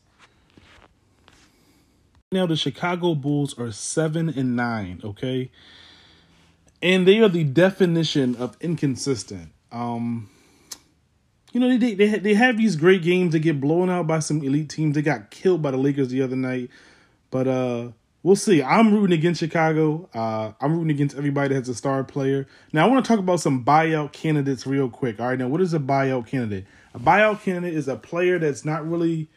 Now 2.31 2.45
the 2.45 2.55
Chicago 2.55 3.15
Bulls 3.15 3.57
are 3.57 3.71
seven 3.71 4.29
and 4.29 4.55
nine, 4.55 5.01
okay, 5.03 5.49
and 6.83 7.07
they 7.07 7.19
are 7.19 7.29
the 7.29 7.45
definition 7.45 8.35
of 8.35 8.57
inconsistent. 8.61 9.53
Um, 9.71 10.29
you 11.51 11.59
know, 11.59 11.77
they 11.77 11.93
they 11.93 12.07
they 12.19 12.33
have 12.33 12.57
these 12.57 12.75
great 12.75 13.01
games. 13.01 13.33
They 13.33 13.39
get 13.39 13.59
blown 13.59 13.89
out 13.89 14.07
by 14.07 14.19
some 14.19 14.41
elite 14.41 14.69
teams. 14.69 14.95
They 14.95 15.01
got 15.01 15.31
killed 15.31 15.61
by 15.61 15.71
the 15.71 15.77
Lakers 15.77 16.09
the 16.09 16.21
other 16.21 16.35
night, 16.35 16.69
but 17.29 17.47
uh, 17.47 17.89
we'll 18.23 18.35
see. 18.35 18.63
I'm 18.63 18.93
rooting 18.93 19.17
against 19.17 19.39
Chicago. 19.39 20.09
Uh, 20.13 20.53
I'm 20.61 20.73
rooting 20.73 20.91
against 20.91 21.17
everybody 21.17 21.49
that 21.49 21.55
has 21.55 21.69
a 21.69 21.75
star 21.75 22.03
player. 22.03 22.47
Now, 22.71 22.85
I 22.85 22.89
want 22.89 23.03
to 23.03 23.07
talk 23.07 23.19
about 23.19 23.39
some 23.41 23.65
buyout 23.65 24.13
candidates 24.13 24.65
real 24.65 24.89
quick. 24.89 25.19
All 25.19 25.27
right, 25.27 25.37
now 25.37 25.47
what 25.47 25.61
is 25.61 25.73
a 25.73 25.79
buyout 25.79 26.27
candidate? 26.27 26.65
A 26.93 26.99
buyout 26.99 27.41
candidate 27.41 27.73
is 27.73 27.87
a 27.87 27.95
player 27.95 28.37
that's 28.37 28.65
not 28.65 28.87
really, 28.89 29.29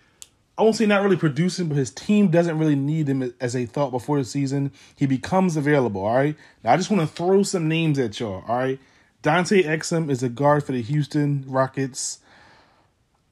I 0.59 0.62
won't 0.62 0.76
say 0.76 0.87
not 0.87 1.02
really 1.02 1.16
producing, 1.16 1.68
but 1.68 1.76
his 1.76 1.90
team 1.90 2.28
doesn't 2.28 2.59
really 2.59 2.76
need 2.76 3.09
him 3.09 3.35
as 3.40 3.52
they 3.52 3.66
thought 3.66 3.90
before 3.90 4.18
the 4.18 4.25
season. 4.25 4.73
He 4.94 5.06
becomes 5.06 5.56
available. 5.56 6.04
All 6.04 6.16
right. 6.16 6.37
Now, 6.62 6.73
I 6.73 6.76
just 6.76 6.90
want 6.90 7.09
to 7.09 7.14
throw 7.14 7.42
some 7.42 7.68
names 7.68 7.99
at 7.99 8.18
y'all. 8.21 8.44
All 8.47 8.59
right. 8.59 8.78
Dante 9.25 9.62
Exum 9.62 10.11
is 10.11 10.23
a 10.23 10.28
guard 10.28 10.64
for 10.64 10.73
the 10.73 10.83
Houston 10.83 11.47
Rockets. 11.49 12.19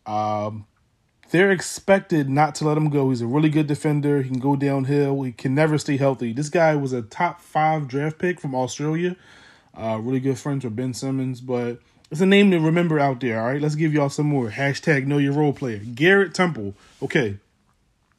Um, 0.06 0.64
they're 1.30 1.50
expected 1.50 2.30
not 2.30 2.54
to 2.56 2.66
let 2.66 2.78
him 2.78 2.88
go. 2.88 3.10
He's 3.10 3.20
a 3.20 3.26
really 3.26 3.50
good 3.50 3.66
defender. 3.66 4.22
He 4.22 4.30
can 4.30 4.38
go 4.38 4.56
downhill. 4.56 5.20
He 5.22 5.32
can 5.32 5.54
never 5.54 5.76
stay 5.76 5.98
healthy. 5.98 6.32
This 6.32 6.48
guy 6.48 6.74
was 6.76 6.94
a 6.94 7.02
top 7.02 7.42
five 7.42 7.88
draft 7.88 8.18
pick 8.18 8.40
from 8.40 8.54
Australia. 8.54 9.16
Uh, 9.74 9.98
really 10.00 10.18
good 10.18 10.38
friends 10.38 10.64
with 10.64 10.74
Ben 10.74 10.94
Simmons, 10.94 11.42
but 11.42 11.78
it's 12.10 12.22
a 12.22 12.26
name 12.26 12.50
to 12.52 12.58
remember 12.58 12.98
out 12.98 13.20
there. 13.20 13.38
All 13.38 13.48
right, 13.48 13.60
let's 13.60 13.74
give 13.74 13.92
y'all 13.92 14.08
some 14.08 14.26
more. 14.26 14.48
Hashtag 14.48 15.06
know 15.06 15.18
your 15.18 15.34
role 15.34 15.52
player. 15.52 15.82
Garrett 15.94 16.32
Temple. 16.32 16.74
Okay, 17.02 17.36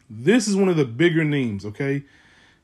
this 0.07 0.47
is 0.47 0.55
one 0.55 0.69
of 0.69 0.77
the 0.77 0.85
bigger 0.85 1.23
names. 1.23 1.65
Okay, 1.65 2.03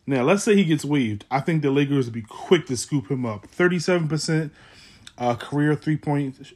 now 0.06 0.22
let's 0.22 0.44
say 0.44 0.56
he 0.56 0.66
gets 0.66 0.86
waived. 0.86 1.26
I 1.32 1.40
think 1.40 1.64
the 1.64 1.72
Lakers 1.72 2.06
would 2.06 2.14
be 2.14 2.22
quick 2.22 2.68
to 2.68 2.78
scoop 2.78 3.10
him 3.10 3.26
up. 3.26 3.48
Thirty-seven 3.48 4.08
percent 4.08 4.54
uh, 5.20 5.36
career 5.36 5.76
three 5.76 5.98
point 5.98 6.54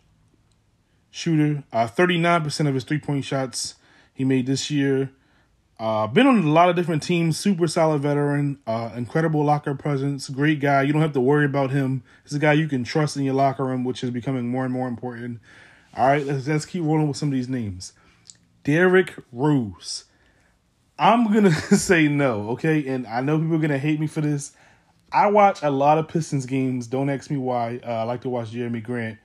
shooter. 1.11 1.63
Uh, 1.71 1.87
39% 1.87 2.67
of 2.67 2.73
his 2.73 2.83
three 2.83 2.99
point 2.99 3.25
shots 3.25 3.75
he 4.13 4.23
made 4.23 4.47
this 4.47 4.71
year. 4.71 5.11
Uh, 5.79 6.07
been 6.07 6.27
on 6.27 6.39
a 6.43 6.51
lot 6.51 6.69
of 6.69 6.75
different 6.75 7.03
teams. 7.03 7.37
Super 7.37 7.67
solid 7.67 8.01
veteran. 8.01 8.57
Uh, 8.65 8.91
incredible 8.95 9.43
locker 9.43 9.75
presence. 9.75 10.29
Great 10.29 10.59
guy. 10.59 10.81
You 10.83 10.93
don't 10.93 11.01
have 11.01 11.13
to 11.13 11.21
worry 11.21 11.45
about 11.45 11.71
him. 11.71 12.03
He's 12.23 12.33
a 12.33 12.39
guy 12.39 12.53
you 12.53 12.67
can 12.67 12.83
trust 12.83 13.17
in 13.17 13.23
your 13.23 13.33
locker 13.33 13.65
room, 13.65 13.83
which 13.83 14.03
is 14.03 14.09
becoming 14.09 14.47
more 14.47 14.65
and 14.65 14.73
more 14.73 14.87
important. 14.87 15.39
All 15.95 16.07
right, 16.07 16.25
let's, 16.25 16.47
let's 16.47 16.65
keep 16.65 16.83
rolling 16.83 17.07
with 17.07 17.17
some 17.17 17.29
of 17.29 17.33
these 17.33 17.49
names. 17.49 17.93
Derrick 18.63 19.13
Rose. 19.31 20.05
I'm 20.97 21.31
gonna 21.33 21.51
say 21.77 22.07
no, 22.07 22.51
okay? 22.51 22.87
And 22.87 23.05
I 23.07 23.21
know 23.21 23.37
people 23.37 23.55
are 23.55 23.59
gonna 23.59 23.77
hate 23.77 23.99
me 23.99 24.07
for 24.07 24.21
this. 24.21 24.53
I 25.13 25.27
watch 25.27 25.61
a 25.61 25.69
lot 25.69 25.99
of 25.99 26.07
Pistons 26.07 26.45
games. 26.45 26.87
Don't 26.87 27.09
ask 27.09 27.29
me 27.29 27.37
why. 27.37 27.79
Uh, 27.85 27.91
I 27.91 28.03
like 28.03 28.21
to 28.21 28.29
watch 28.29 28.51
Jerami 28.51 28.81
Grant. 28.81 29.19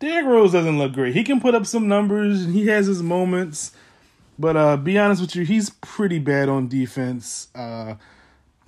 Derrick 0.00 0.26
Rose 0.26 0.50
doesn't 0.50 0.78
look 0.78 0.94
great. 0.94 1.14
He 1.14 1.22
can 1.22 1.40
put 1.40 1.54
up 1.54 1.64
some 1.64 1.86
numbers 1.86 2.42
and 2.42 2.52
he 2.52 2.66
has 2.66 2.88
his 2.88 3.04
moments. 3.04 3.70
But 4.36 4.56
uh 4.56 4.76
be 4.76 4.98
honest 4.98 5.20
with 5.20 5.36
you, 5.36 5.44
he's 5.44 5.70
pretty 5.70 6.18
bad 6.18 6.48
on 6.48 6.66
defense. 6.66 7.46
Uh 7.54 7.94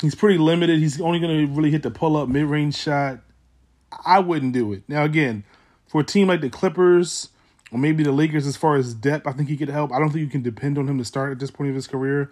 he's 0.00 0.14
pretty 0.14 0.38
limited. 0.38 0.78
He's 0.78 1.00
only 1.00 1.18
gonna 1.18 1.46
really 1.46 1.72
hit 1.72 1.82
the 1.82 1.90
pull 1.90 2.16
up 2.16 2.28
mid 2.28 2.46
range 2.46 2.76
shot. 2.76 3.18
I 4.06 4.20
wouldn't 4.20 4.52
do 4.52 4.72
it. 4.72 4.84
Now 4.86 5.02
again, 5.02 5.42
for 5.88 6.02
a 6.02 6.04
team 6.04 6.28
like 6.28 6.40
the 6.40 6.50
Clippers 6.50 7.30
or 7.72 7.78
maybe 7.80 8.04
the 8.04 8.12
Lakers 8.12 8.46
as 8.46 8.56
far 8.56 8.76
as 8.76 8.94
depth, 8.94 9.26
I 9.26 9.32
think 9.32 9.48
he 9.48 9.56
could 9.56 9.70
help. 9.70 9.90
I 9.90 9.98
don't 9.98 10.10
think 10.10 10.20
you 10.20 10.30
can 10.30 10.42
depend 10.42 10.78
on 10.78 10.86
him 10.86 10.98
to 10.98 11.04
start 11.04 11.32
at 11.32 11.40
this 11.40 11.50
point 11.50 11.70
of 11.70 11.74
his 11.74 11.88
career. 11.88 12.30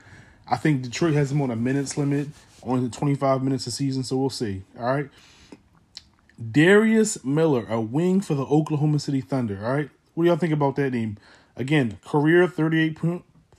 I 0.53 0.57
think 0.57 0.83
Detroit 0.83 1.15
has 1.15 1.33
him 1.33 1.41
on 1.41 1.51
a 1.51 1.57
minutes 1.57 1.97
limit, 1.97 2.29
only 2.63 2.91
25 2.91 3.43
minutes 3.43 3.67
a 3.67 3.71
season, 3.71 4.05
so 4.05 4.19
we'll 4.19 4.29
see. 4.29 4.65
All 4.79 4.85
right. 4.85 5.09
Darius 6.51 7.25
Miller, 7.25 7.65
a 7.71 7.81
wing 7.81 8.21
for 8.21 8.35
the 8.35 8.45
Oklahoma 8.45 8.99
City 8.99 9.23
Thunder. 9.23 9.59
All 9.65 9.73
right. 9.73 9.89
What 10.13 10.25
do 10.25 10.29
y'all 10.29 10.37
think 10.37 10.53
about 10.53 10.77
that 10.77 10.91
name? 10.91 11.17
Again, 11.57 11.99
career 12.05 12.47
38 12.47 12.99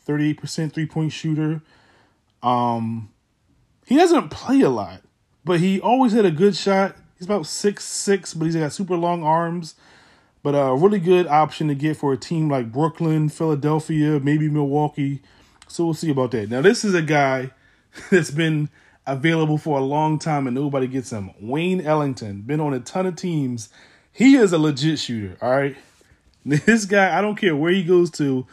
38% 0.07 0.71
three-point 0.71 1.11
shooter. 1.11 1.63
Um 2.43 3.09
he 3.87 3.95
doesn't 3.97 4.29
play 4.29 4.61
a 4.61 4.69
lot, 4.69 5.01
but 5.43 5.59
he 5.59 5.81
always 5.81 6.13
had 6.13 6.25
a 6.25 6.31
good 6.31 6.55
shot. 6.55 6.95
He's 7.17 7.25
about 7.25 7.47
six 7.47 7.85
six, 7.85 8.35
but 8.35 8.45
he's 8.45 8.55
got 8.55 8.71
super 8.71 8.97
long 8.97 9.23
arms. 9.23 9.73
But 10.43 10.51
a 10.51 10.75
really 10.75 10.99
good 10.99 11.25
option 11.25 11.69
to 11.69 11.75
get 11.75 11.97
for 11.97 12.13
a 12.13 12.17
team 12.17 12.49
like 12.49 12.71
Brooklyn, 12.71 13.29
Philadelphia, 13.29 14.19
maybe 14.19 14.47
Milwaukee. 14.47 15.21
So 15.73 15.85
we'll 15.85 15.95
see 15.95 16.11
about 16.11 16.29
that. 16.31 16.51
Now 16.51 16.61
this 16.61 16.85
is 16.85 16.93
a 16.93 17.01
guy 17.01 17.49
that's 18.11 18.29
been 18.29 18.69
available 19.07 19.57
for 19.57 19.79
a 19.79 19.81
long 19.81 20.19
time 20.19 20.45
and 20.45 20.53
nobody 20.53 20.85
gets 20.85 21.11
him. 21.11 21.31
Wayne 21.41 21.81
Ellington, 21.81 22.41
been 22.41 22.61
on 22.61 22.75
a 22.75 22.79
ton 22.79 23.07
of 23.07 23.15
teams. 23.15 23.69
He 24.11 24.35
is 24.35 24.53
a 24.53 24.59
legit 24.59 24.99
shooter, 24.99 25.35
all 25.41 25.49
right? 25.49 25.75
This 26.45 26.83
guy, 26.83 27.17
I 27.17 27.21
don't 27.21 27.37
care 27.37 27.55
where 27.55 27.71
he 27.71 27.83
goes 27.83 28.11
to, 28.11 28.45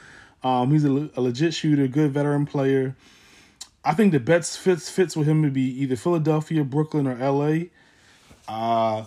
um, 0.45 0.71
he's 0.71 0.85
a, 0.85 1.11
a 1.17 1.21
legit 1.21 1.53
shooter, 1.53 1.89
good 1.89 2.13
veteran 2.13 2.47
player. 2.47 2.95
I 3.85 3.95
think 3.95 4.13
the 4.13 4.21
best 4.21 4.59
fits 4.59 4.89
fits 4.89 5.17
with 5.17 5.27
him 5.27 5.43
would 5.43 5.53
be 5.53 5.83
either 5.83 5.97
Philadelphia, 5.97 6.63
Brooklyn, 6.65 7.07
or 7.07 7.17
LA. 7.17 7.65
Uh 8.49 9.07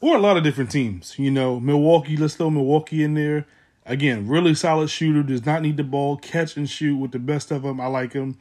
or 0.00 0.16
a 0.16 0.20
lot 0.20 0.36
of 0.36 0.44
different 0.44 0.70
teams. 0.70 1.18
You 1.18 1.30
know, 1.30 1.58
Milwaukee, 1.58 2.16
let's 2.18 2.36
throw 2.36 2.50
Milwaukee 2.50 3.02
in 3.02 3.14
there. 3.14 3.46
Again, 3.84 4.28
really 4.28 4.54
solid 4.54 4.90
shooter, 4.90 5.22
does 5.22 5.44
not 5.44 5.62
need 5.62 5.76
the 5.76 5.84
ball, 5.84 6.16
catch 6.16 6.56
and 6.56 6.70
shoot 6.70 6.96
with 6.96 7.10
the 7.10 7.18
best 7.18 7.50
of 7.50 7.62
them. 7.62 7.80
I 7.80 7.86
like 7.86 8.12
him. 8.12 8.36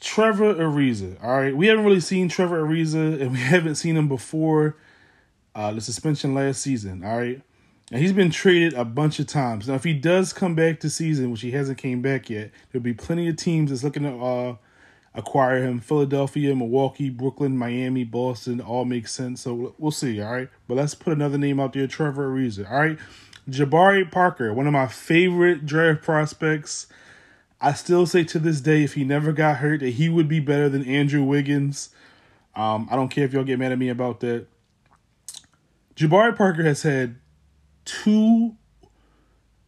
Trevor 0.00 0.54
Ariza. 0.54 1.22
All 1.22 1.36
right, 1.36 1.56
we 1.56 1.66
haven't 1.66 1.84
really 1.84 2.00
seen 2.00 2.28
Trevor 2.28 2.62
Ariza, 2.62 3.20
and 3.20 3.32
we 3.32 3.38
haven't 3.54 3.76
seen 3.76 3.96
him 3.96 4.08
before 4.08 4.76
uh, 5.54 5.72
the 5.72 5.80
suspension 5.80 6.34
last 6.34 6.60
season. 6.60 7.02
All 7.04 7.18
right, 7.18 7.40
and 7.90 8.00
he's 8.00 8.12
been 8.12 8.30
traded 8.30 8.74
a 8.74 8.84
bunch 8.84 9.18
of 9.18 9.26
times. 9.26 9.68
Now, 9.68 9.74
if 9.74 9.84
he 9.84 9.94
does 9.94 10.32
come 10.32 10.54
back 10.54 10.80
this 10.80 10.94
season, 10.94 11.30
which 11.30 11.40
he 11.40 11.52
hasn't 11.52 11.78
came 11.78 12.02
back 12.02 12.28
yet, 12.28 12.50
there'll 12.70 12.82
be 12.82 12.94
plenty 12.94 13.28
of 13.28 13.36
teams 13.36 13.70
that's 13.70 13.82
looking 13.82 14.02
to 14.02 14.16
uh, 14.16 14.56
acquire 15.14 15.62
him. 15.62 15.80
Philadelphia, 15.80 16.54
Milwaukee, 16.54 17.10
Brooklyn, 17.10 17.56
Miami, 17.56 18.04
Boston, 18.04 18.60
all 18.60 18.84
make 18.84 19.08
sense. 19.08 19.40
So 19.40 19.74
we'll 19.78 19.90
see. 19.90 20.20
All 20.20 20.32
right, 20.32 20.48
but 20.68 20.76
let's 20.76 20.94
put 20.94 21.12
another 21.12 21.38
name 21.38 21.58
out 21.58 21.72
there, 21.72 21.86
Trevor 21.86 22.30
Ariza. 22.30 22.70
All 22.70 22.78
right, 22.78 22.98
Jabari 23.48 24.10
Parker, 24.10 24.52
one 24.52 24.66
of 24.66 24.72
my 24.72 24.88
favorite 24.88 25.66
draft 25.66 26.02
prospects. 26.02 26.86
I 27.60 27.72
still 27.72 28.06
say 28.06 28.24
to 28.24 28.38
this 28.38 28.60
day, 28.60 28.82
if 28.82 28.94
he 28.94 29.04
never 29.04 29.32
got 29.32 29.58
hurt, 29.58 29.80
that 29.80 29.90
he 29.90 30.08
would 30.08 30.28
be 30.28 30.40
better 30.40 30.68
than 30.68 30.84
Andrew 30.84 31.22
Wiggins. 31.22 31.90
Um, 32.54 32.88
I 32.90 32.96
don't 32.96 33.08
care 33.08 33.24
if 33.24 33.32
y'all 33.32 33.44
get 33.44 33.58
mad 33.58 33.72
at 33.72 33.78
me 33.78 33.88
about 33.88 34.20
that. 34.20 34.46
Jabari 35.94 36.36
Parker 36.36 36.62
has 36.62 36.82
had 36.82 37.16
two 37.84 38.56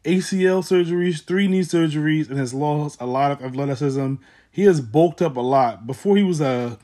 ACL 0.04 0.62
surgeries, 0.62 1.22
three 1.22 1.48
knee 1.48 1.60
surgeries, 1.60 2.28
and 2.28 2.38
has 2.38 2.52
lost 2.52 3.00
a 3.00 3.06
lot 3.06 3.30
of 3.30 3.42
athleticism. 3.42 4.14
He 4.50 4.64
has 4.64 4.80
bulked 4.80 5.22
up 5.22 5.36
a 5.36 5.40
lot. 5.40 5.86
Before 5.86 6.16
he 6.16 6.22
was 6.22 6.40
a, 6.40 6.78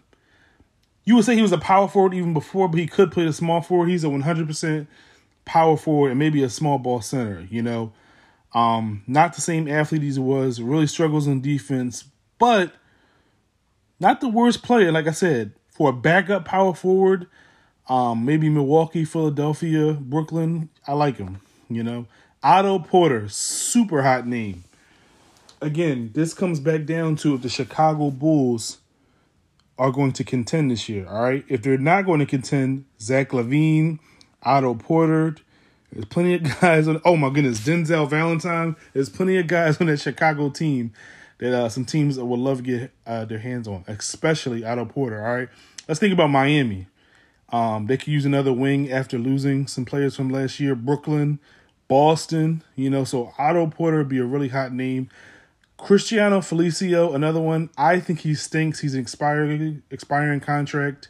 you 1.04 1.16
would 1.16 1.24
say 1.24 1.34
he 1.34 1.42
was 1.42 1.52
a 1.52 1.58
power 1.58 1.88
forward 1.88 2.14
even 2.14 2.32
before, 2.32 2.68
but 2.68 2.78
he 2.78 2.86
could 2.86 3.12
play 3.12 3.24
the 3.24 3.32
small 3.32 3.60
forward. 3.60 3.88
He's 3.88 4.04
a 4.04 4.08
100% 4.08 4.86
power 5.44 5.76
forward 5.76 6.10
and 6.10 6.18
maybe 6.18 6.42
a 6.42 6.48
small 6.48 6.78
ball 6.78 7.00
center, 7.00 7.46
you 7.50 7.62
know. 7.62 7.92
Um, 8.54 9.02
not 9.06 9.34
the 9.34 9.40
same 9.40 9.68
athlete 9.68 10.04
as 10.04 10.14
he 10.14 10.22
was, 10.22 10.60
really 10.60 10.86
struggles 10.86 11.26
on 11.26 11.40
defense, 11.40 12.04
but 12.38 12.72
not 13.98 14.20
the 14.20 14.28
worst 14.28 14.62
player. 14.62 14.92
Like 14.92 15.08
I 15.08 15.12
said, 15.12 15.52
for 15.70 15.90
a 15.90 15.92
backup 15.92 16.44
power 16.44 16.72
forward, 16.72 17.26
um, 17.88 18.24
maybe 18.24 18.48
Milwaukee, 18.48 19.04
Philadelphia, 19.04 19.94
Brooklyn, 19.94 20.68
I 20.86 20.92
like 20.92 21.16
him. 21.16 21.40
You 21.68 21.82
know, 21.82 22.06
Otto 22.42 22.78
Porter, 22.78 23.28
super 23.28 24.02
hot 24.02 24.26
name. 24.26 24.64
Again, 25.60 26.10
this 26.14 26.34
comes 26.34 26.60
back 26.60 26.84
down 26.84 27.16
to 27.16 27.34
if 27.34 27.42
the 27.42 27.48
Chicago 27.48 28.10
Bulls 28.10 28.78
are 29.78 29.90
going 29.90 30.12
to 30.12 30.24
contend 30.24 30.70
this 30.70 30.88
year. 30.88 31.06
All 31.08 31.22
right, 31.22 31.44
if 31.48 31.62
they're 31.62 31.78
not 31.78 32.02
going 32.02 32.20
to 32.20 32.26
contend, 32.26 32.84
Zach 33.00 33.30
LaVine, 33.30 33.98
Otto 34.44 34.74
Porter, 34.74 35.36
there's 35.92 36.04
plenty 36.06 36.34
of 36.34 36.60
guys 36.60 36.88
on. 36.88 37.00
Oh 37.04 37.16
my 37.16 37.30
goodness, 37.30 37.60
Denzel 37.60 38.08
Valentine. 38.08 38.76
There's 38.92 39.08
plenty 39.08 39.36
of 39.38 39.46
guys 39.46 39.80
on 39.80 39.86
that 39.86 40.00
Chicago 40.00 40.50
team 40.50 40.92
that 41.38 41.52
uh, 41.52 41.68
some 41.68 41.84
teams 41.84 42.18
would 42.18 42.38
love 42.40 42.58
to 42.58 42.62
get 42.62 42.90
uh, 43.06 43.24
their 43.24 43.38
hands 43.38 43.68
on, 43.68 43.84
especially 43.86 44.64
Otto 44.64 44.84
Porter. 44.84 45.24
All 45.24 45.36
right, 45.36 45.48
let's 45.88 46.00
think 46.00 46.12
about 46.12 46.30
Miami. 46.30 46.86
Um, 47.50 47.86
they 47.86 47.96
could 47.96 48.08
use 48.08 48.24
another 48.24 48.52
wing 48.52 48.90
after 48.90 49.18
losing 49.18 49.66
some 49.66 49.84
players 49.84 50.16
from 50.16 50.28
last 50.28 50.58
year. 50.58 50.74
Brooklyn, 50.74 51.38
Boston, 51.86 52.62
you 52.74 52.90
know, 52.90 53.04
so 53.04 53.32
Otto 53.38 53.66
Porter 53.68 53.98
would 53.98 54.08
be 54.08 54.18
a 54.18 54.24
really 54.24 54.48
hot 54.48 54.72
name. 54.72 55.08
Cristiano 55.76 56.40
Felicio, 56.40 57.14
another 57.14 57.40
one. 57.40 57.70
I 57.76 58.00
think 58.00 58.20
he 58.20 58.34
stinks. 58.34 58.80
He's 58.80 58.94
an 58.94 59.00
expiring 59.00 59.82
expiring 59.90 60.40
contract. 60.40 61.08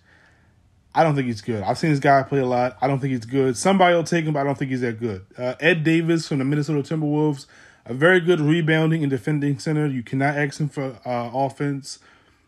I 0.94 1.02
don't 1.02 1.16
think 1.16 1.26
he's 1.26 1.40
good. 1.40 1.62
I've 1.64 1.76
seen 1.76 1.90
this 1.90 1.98
guy 1.98 2.22
play 2.22 2.38
a 2.38 2.46
lot. 2.46 2.78
I 2.80 2.86
don't 2.86 3.00
think 3.00 3.12
he's 3.12 3.24
good. 3.24 3.56
Somebody 3.56 3.96
will 3.96 4.04
take 4.04 4.24
him, 4.24 4.34
but 4.34 4.40
I 4.40 4.44
don't 4.44 4.56
think 4.56 4.70
he's 4.70 4.82
that 4.82 5.00
good. 5.00 5.26
Uh, 5.36 5.54
Ed 5.58 5.82
Davis 5.82 6.28
from 6.28 6.38
the 6.38 6.44
Minnesota 6.44 6.82
Timberwolves, 6.82 7.46
a 7.84 7.94
very 7.94 8.20
good 8.20 8.40
rebounding 8.40 9.02
and 9.02 9.10
defending 9.10 9.58
center. 9.58 9.86
You 9.86 10.04
cannot 10.04 10.36
ask 10.36 10.60
him 10.60 10.68
for 10.68 10.96
uh, 11.04 11.30
offense, 11.34 11.98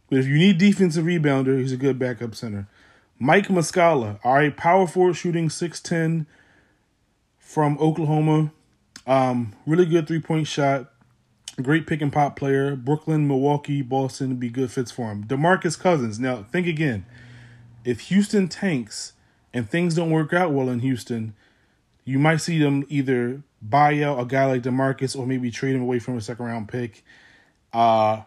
but 0.08 0.20
if 0.20 0.26
you 0.26 0.38
need 0.38 0.58
defensive 0.58 1.04
rebounder, 1.04 1.58
he's 1.58 1.72
a 1.72 1.76
good 1.76 1.98
backup 1.98 2.36
center. 2.36 2.68
Mike 3.18 3.48
Muscala, 3.48 4.20
all 4.22 4.34
right, 4.34 4.56
power 4.56 4.86
forward 4.86 5.16
shooting, 5.16 5.48
6'10 5.48 6.26
from 7.38 7.76
Oklahoma. 7.78 8.52
Um, 9.08 9.54
really 9.66 9.86
good 9.86 10.06
three 10.06 10.20
point 10.20 10.46
shot. 10.46 10.92
Great 11.60 11.86
pick 11.86 12.02
and 12.02 12.12
pop 12.12 12.36
player. 12.36 12.76
Brooklyn, 12.76 13.26
Milwaukee, 13.26 13.80
Boston 13.80 14.36
be 14.36 14.50
good 14.50 14.70
fits 14.70 14.90
for 14.90 15.10
him. 15.10 15.24
Demarcus 15.24 15.78
Cousins. 15.78 16.20
Now, 16.20 16.44
think 16.52 16.66
again 16.66 17.06
if 17.86 18.00
Houston 18.00 18.48
tanks 18.48 19.12
and 19.54 19.70
things 19.70 19.94
don't 19.94 20.10
work 20.10 20.32
out 20.32 20.52
well 20.52 20.68
in 20.68 20.80
Houston, 20.80 21.34
you 22.04 22.18
might 22.18 22.38
see 22.38 22.58
them 22.58 22.84
either 22.88 23.42
buy 23.62 24.02
out 24.02 24.20
a 24.20 24.24
guy 24.24 24.44
like 24.46 24.62
DeMarcus 24.62 25.16
or 25.16 25.24
maybe 25.24 25.50
trade 25.50 25.76
him 25.76 25.82
away 25.82 26.00
from 26.00 26.18
a 26.18 26.20
second 26.20 26.44
round 26.44 26.68
pick. 26.68 27.04
Uh, 27.72 28.22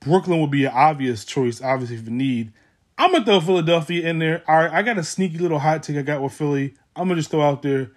Brooklyn 0.00 0.40
would 0.40 0.50
be 0.50 0.64
an 0.64 0.72
obvious 0.74 1.24
choice, 1.24 1.62
obviously, 1.62 1.98
for 1.98 2.10
need. 2.10 2.52
I'm 2.96 3.12
gonna 3.12 3.24
throw 3.24 3.40
Philadelphia 3.40 4.08
in 4.08 4.18
there. 4.18 4.42
All 4.48 4.56
right, 4.56 4.72
I 4.72 4.82
got 4.82 4.98
a 4.98 5.04
sneaky 5.04 5.38
little 5.38 5.58
hot 5.58 5.82
take 5.82 5.96
I 5.96 6.02
got 6.02 6.22
with 6.22 6.32
Philly. 6.32 6.74
I'm 6.96 7.08
gonna 7.08 7.20
just 7.20 7.30
throw 7.30 7.42
out 7.42 7.62
there, 7.62 7.90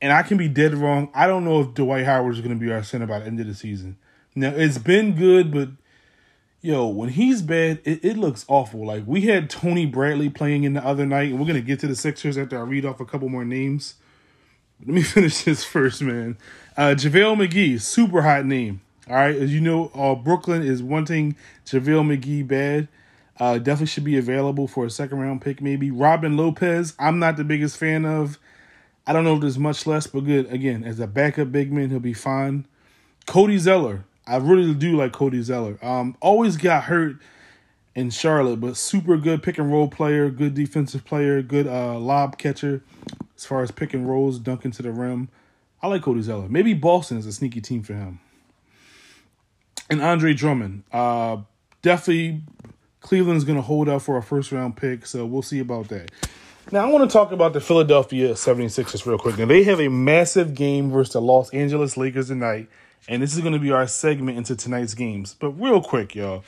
and 0.00 0.12
I 0.12 0.22
can 0.22 0.36
be 0.36 0.48
dead 0.48 0.74
wrong. 0.74 1.10
I 1.14 1.26
don't 1.26 1.44
know 1.44 1.60
if 1.60 1.74
Dwight 1.74 2.04
Howard 2.04 2.34
is 2.34 2.40
gonna 2.40 2.56
be 2.56 2.70
our 2.70 2.82
center 2.82 3.06
by 3.06 3.20
the 3.20 3.26
end 3.26 3.40
of 3.40 3.46
the 3.46 3.54
season. 3.54 3.96
Now 4.34 4.50
it's 4.50 4.78
been 4.78 5.14
good, 5.14 5.52
but 5.52 5.68
yo, 6.62 6.86
when 6.86 7.10
he's 7.10 7.42
bad, 7.42 7.80
it, 7.84 8.04
it 8.04 8.16
looks 8.16 8.46
awful. 8.48 8.86
Like 8.86 9.02
we 9.06 9.22
had 9.22 9.50
Tony 9.50 9.84
Bradley 9.84 10.30
playing 10.30 10.64
in 10.64 10.72
the 10.72 10.84
other 10.84 11.04
night, 11.04 11.30
and 11.30 11.38
we're 11.38 11.46
gonna 11.46 11.60
get 11.60 11.80
to 11.80 11.86
the 11.86 11.96
Sixers 11.96 12.38
after 12.38 12.58
I 12.58 12.62
read 12.62 12.86
off 12.86 13.00
a 13.00 13.04
couple 13.04 13.28
more 13.28 13.44
names. 13.44 13.96
Let 14.80 14.94
me 14.94 15.02
finish 15.02 15.44
this 15.44 15.64
first, 15.64 16.00
man. 16.00 16.38
Uh, 16.76 16.94
JaVale 16.96 17.46
McGee, 17.46 17.80
super 17.80 18.22
hot 18.22 18.46
name. 18.46 18.80
All 19.08 19.16
right, 19.16 19.34
as 19.34 19.52
you 19.52 19.60
know, 19.60 19.90
uh, 19.94 20.14
Brooklyn 20.14 20.62
is 20.62 20.82
wanting 20.82 21.36
JaVale 21.66 22.16
McGee 22.16 22.46
bad. 22.46 22.88
Uh, 23.38 23.58
definitely 23.58 23.86
should 23.86 24.04
be 24.04 24.16
available 24.16 24.68
for 24.68 24.86
a 24.86 24.90
second 24.90 25.18
round 25.18 25.42
pick, 25.42 25.60
maybe. 25.60 25.90
Robin 25.90 26.36
Lopez, 26.36 26.94
I'm 26.98 27.18
not 27.18 27.36
the 27.36 27.44
biggest 27.44 27.76
fan 27.76 28.06
of. 28.06 28.38
I 29.04 29.12
don't 29.12 29.24
know 29.24 29.34
if 29.34 29.40
there's 29.40 29.58
much 29.58 29.84
less, 29.86 30.06
but 30.06 30.20
good. 30.20 30.50
Again, 30.52 30.84
as 30.84 31.00
a 31.00 31.08
backup 31.08 31.50
big 31.50 31.72
man, 31.72 31.90
he'll 31.90 31.98
be 31.98 32.12
fine. 32.12 32.66
Cody 33.26 33.58
Zeller, 33.58 34.04
I 34.26 34.36
really 34.36 34.74
do 34.74 34.96
like 34.96 35.12
Cody 35.12 35.42
Zeller. 35.42 35.78
Um, 35.82 36.16
always 36.20 36.56
got 36.56 36.84
hurt 36.84 37.16
in 37.94 38.10
Charlotte, 38.10 38.60
but 38.60 38.76
super 38.76 39.16
good 39.16 39.42
pick 39.42 39.58
and 39.58 39.70
roll 39.70 39.88
player, 39.88 40.30
good 40.30 40.54
defensive 40.54 41.04
player, 41.04 41.42
good 41.42 41.66
uh, 41.66 41.98
lob 41.98 42.38
catcher. 42.38 42.82
as 43.36 43.44
far 43.44 43.62
as 43.62 43.70
pick 43.70 43.92
and 43.94 44.08
rolls, 44.08 44.38
dunking 44.38 44.70
to 44.72 44.82
the 44.82 44.92
rim. 44.92 45.28
I 45.82 45.88
like 45.88 46.02
Cody 46.02 46.22
Zeller. 46.22 46.48
Maybe 46.48 46.74
Boston 46.74 47.18
is 47.18 47.26
a 47.26 47.32
sneaky 47.32 47.60
team 47.60 47.82
for 47.82 47.94
him. 47.94 48.20
And 49.90 50.00
Andre 50.00 50.32
Drummond. 50.32 50.84
Uh, 50.92 51.38
definitely 51.82 52.42
Cleveland's 53.00 53.44
going 53.44 53.56
to 53.56 53.62
hold 53.62 53.88
out 53.88 54.02
for 54.02 54.16
a 54.16 54.22
first 54.22 54.52
round 54.52 54.76
pick, 54.76 55.04
so 55.06 55.26
we'll 55.26 55.42
see 55.42 55.58
about 55.58 55.88
that. 55.88 56.10
Now, 56.70 56.88
I 56.88 56.92
want 56.92 57.08
to 57.08 57.12
talk 57.12 57.32
about 57.32 57.52
the 57.52 57.60
Philadelphia 57.60 58.34
76ers 58.34 59.04
real 59.04 59.18
quick. 59.18 59.36
Now, 59.36 59.46
they 59.46 59.64
have 59.64 59.80
a 59.80 59.88
massive 59.88 60.54
game 60.54 60.90
versus 60.90 61.14
the 61.14 61.20
Los 61.20 61.50
Angeles 61.50 61.96
Lakers 61.96 62.28
tonight, 62.28 62.68
and 63.08 63.22
this 63.22 63.34
is 63.34 63.40
going 63.40 63.52
to 63.52 63.58
be 63.58 63.70
our 63.70 63.86
segment 63.86 64.38
into 64.38 64.56
tonight's 64.56 64.94
games. 64.94 65.34
But 65.38 65.50
real 65.50 65.82
quick, 65.82 66.14
y'all. 66.14 66.44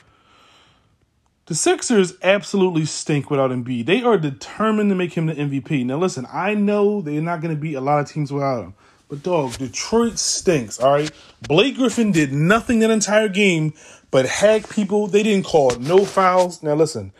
The 1.47 1.55
Sixers 1.55 2.13
absolutely 2.23 2.85
stink 2.85 3.29
without 3.29 3.51
Embiid. 3.51 3.85
They 3.85 4.01
are 4.01 4.17
determined 4.17 4.89
to 4.89 4.95
make 4.95 5.13
him 5.13 5.27
the 5.27 5.35
MVP. 5.35 5.85
Now, 5.85 5.97
listen, 5.97 6.25
I 6.33 6.55
know 6.55 7.01
they're 7.01 7.21
not 7.21 7.41
going 7.41 7.53
to 7.53 7.61
beat 7.61 7.75
a 7.75 7.81
lot 7.81 7.99
of 7.99 8.09
teams 8.09 8.33
without 8.33 8.63
him. 8.63 8.73
But, 9.07 9.21
dog, 9.21 9.53
Detroit 9.57 10.17
stinks, 10.17 10.79
all 10.79 10.91
right? 10.91 11.11
Blake 11.47 11.75
Griffin 11.75 12.11
did 12.11 12.33
nothing 12.33 12.79
that 12.79 12.89
entire 12.89 13.27
game 13.27 13.73
but 14.09 14.25
hack 14.25 14.69
people. 14.69 15.05
They 15.05 15.21
didn't 15.21 15.45
call 15.45 15.69
no 15.75 16.03
fouls. 16.03 16.63
Now, 16.63 16.73
listen, 16.73 17.13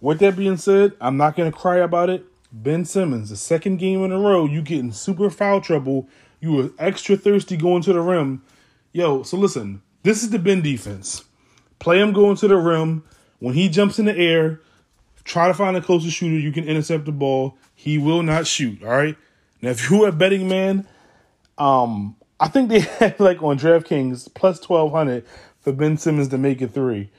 with 0.00 0.20
that 0.20 0.36
being 0.36 0.56
said, 0.56 0.92
I'm 1.00 1.18
not 1.18 1.36
going 1.36 1.50
to 1.50 1.56
cry 1.56 1.76
about 1.76 2.08
it. 2.08 2.24
Ben 2.50 2.86
Simmons, 2.86 3.28
the 3.28 3.36
second 3.36 3.76
game 3.76 4.02
in 4.02 4.12
a 4.12 4.18
row, 4.18 4.46
you 4.46 4.62
get 4.62 4.78
in 4.78 4.92
super 4.92 5.28
foul 5.28 5.60
trouble. 5.60 6.08
You 6.40 6.52
were 6.52 6.70
extra 6.78 7.18
thirsty 7.18 7.58
going 7.58 7.82
to 7.82 7.92
the 7.92 8.00
rim. 8.00 8.42
Yo, 8.92 9.22
so 9.22 9.36
listen, 9.36 9.82
this 10.02 10.22
is 10.22 10.30
the 10.30 10.38
Ben 10.38 10.62
defense. 10.62 11.24
Play 11.78 12.00
him 12.00 12.12
going 12.12 12.36
to 12.36 12.48
the 12.48 12.56
rim 12.56 13.04
when 13.38 13.54
he 13.54 13.68
jumps 13.68 13.98
in 13.98 14.06
the 14.06 14.16
air, 14.16 14.60
try 15.24 15.46
to 15.46 15.54
find 15.54 15.76
a 15.76 15.80
closest 15.80 16.16
shooter 16.16 16.38
you 16.38 16.52
can 16.52 16.64
intercept 16.64 17.04
the 17.04 17.12
ball. 17.12 17.56
He 17.74 17.98
will 17.98 18.22
not 18.22 18.46
shoot. 18.46 18.82
All 18.82 18.90
right. 18.90 19.16
Now, 19.62 19.70
if 19.70 19.90
you're 19.90 20.08
a 20.08 20.12
betting 20.12 20.48
man, 20.48 20.86
um, 21.56 22.16
I 22.40 22.48
think 22.48 22.68
they 22.68 22.80
have 23.00 23.20
like 23.20 23.42
on 23.42 23.58
DraftKings 23.58 24.34
plus 24.34 24.60
twelve 24.60 24.92
hundred 24.92 25.26
for 25.60 25.72
Ben 25.72 25.96
Simmons 25.96 26.28
to 26.28 26.38
make 26.38 26.60
a 26.60 26.68
three. 26.68 27.10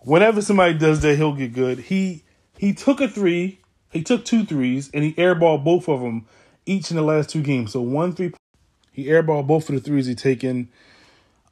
Whenever 0.00 0.40
somebody 0.40 0.74
does 0.78 1.00
that, 1.02 1.16
he'll 1.16 1.34
get 1.34 1.52
good. 1.52 1.78
He 1.80 2.24
he 2.56 2.72
took 2.72 3.00
a 3.00 3.08
three, 3.08 3.60
he 3.90 4.02
took 4.02 4.24
two 4.24 4.44
threes, 4.44 4.90
and 4.94 5.04
he 5.04 5.12
airballed 5.14 5.64
both 5.64 5.88
of 5.88 6.00
them 6.00 6.26
each 6.66 6.90
in 6.90 6.96
the 6.96 7.02
last 7.02 7.30
two 7.30 7.42
games. 7.42 7.72
So 7.72 7.80
one 7.80 8.14
three, 8.14 8.32
he 8.92 9.06
airballed 9.06 9.46
both 9.46 9.68
of 9.68 9.74
the 9.74 9.80
threes 9.80 10.06
he 10.06 10.14
taken. 10.14 10.70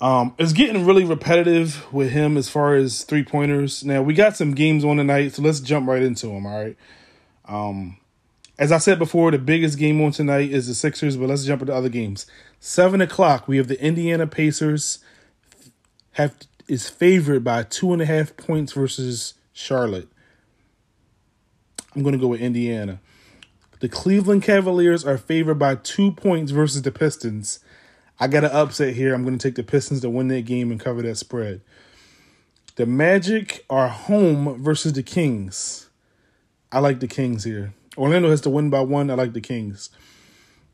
Um, 0.00 0.34
it's 0.38 0.52
getting 0.52 0.84
really 0.84 1.04
repetitive 1.04 1.90
with 1.92 2.10
him 2.10 2.36
as 2.36 2.48
far 2.48 2.74
as 2.74 3.04
three 3.04 3.24
pointers. 3.24 3.82
Now 3.84 4.02
we 4.02 4.14
got 4.14 4.36
some 4.36 4.54
games 4.54 4.84
on 4.84 4.98
tonight, 4.98 5.34
so 5.34 5.42
let's 5.42 5.60
jump 5.60 5.88
right 5.88 6.02
into 6.02 6.26
them. 6.26 6.46
All 6.46 6.62
right. 6.62 6.76
Um, 7.46 7.96
as 8.58 8.72
I 8.72 8.78
said 8.78 8.98
before, 8.98 9.30
the 9.30 9.38
biggest 9.38 9.78
game 9.78 10.00
on 10.02 10.12
tonight 10.12 10.50
is 10.50 10.66
the 10.66 10.74
Sixers, 10.74 11.16
but 11.16 11.28
let's 11.28 11.44
jump 11.44 11.62
into 11.62 11.74
other 11.74 11.88
games. 11.88 12.26
Seven 12.60 13.00
o'clock, 13.00 13.48
we 13.48 13.56
have 13.58 13.68
the 13.68 13.80
Indiana 13.82 14.26
Pacers 14.26 14.98
have 16.12 16.34
is 16.68 16.88
favored 16.88 17.44
by 17.44 17.62
two 17.62 17.92
and 17.92 18.02
a 18.02 18.06
half 18.06 18.36
points 18.36 18.72
versus 18.72 19.34
Charlotte. 19.52 20.08
I'm 21.94 22.02
going 22.02 22.14
to 22.14 22.18
go 22.18 22.28
with 22.28 22.40
Indiana. 22.40 23.00
The 23.80 23.88
Cleveland 23.88 24.42
Cavaliers 24.42 25.04
are 25.04 25.18
favored 25.18 25.58
by 25.58 25.76
two 25.76 26.12
points 26.12 26.50
versus 26.50 26.82
the 26.82 26.90
Pistons. 26.90 27.60
I 28.18 28.28
got 28.28 28.44
an 28.44 28.50
upset 28.50 28.94
here. 28.94 29.14
I'm 29.14 29.24
going 29.24 29.36
to 29.38 29.48
take 29.48 29.56
the 29.56 29.62
Pistons 29.62 30.00
to 30.00 30.10
win 30.10 30.28
that 30.28 30.46
game 30.46 30.70
and 30.70 30.80
cover 30.80 31.02
that 31.02 31.16
spread. 31.16 31.60
The 32.76 32.86
Magic 32.86 33.64
are 33.68 33.88
home 33.88 34.62
versus 34.62 34.94
the 34.94 35.02
Kings. 35.02 35.88
I 36.72 36.78
like 36.78 37.00
the 37.00 37.08
Kings 37.08 37.44
here. 37.44 37.74
Orlando 37.96 38.30
has 38.30 38.40
to 38.42 38.50
win 38.50 38.70
by 38.70 38.80
one. 38.80 39.10
I 39.10 39.14
like 39.14 39.32
the 39.32 39.40
Kings. 39.40 39.90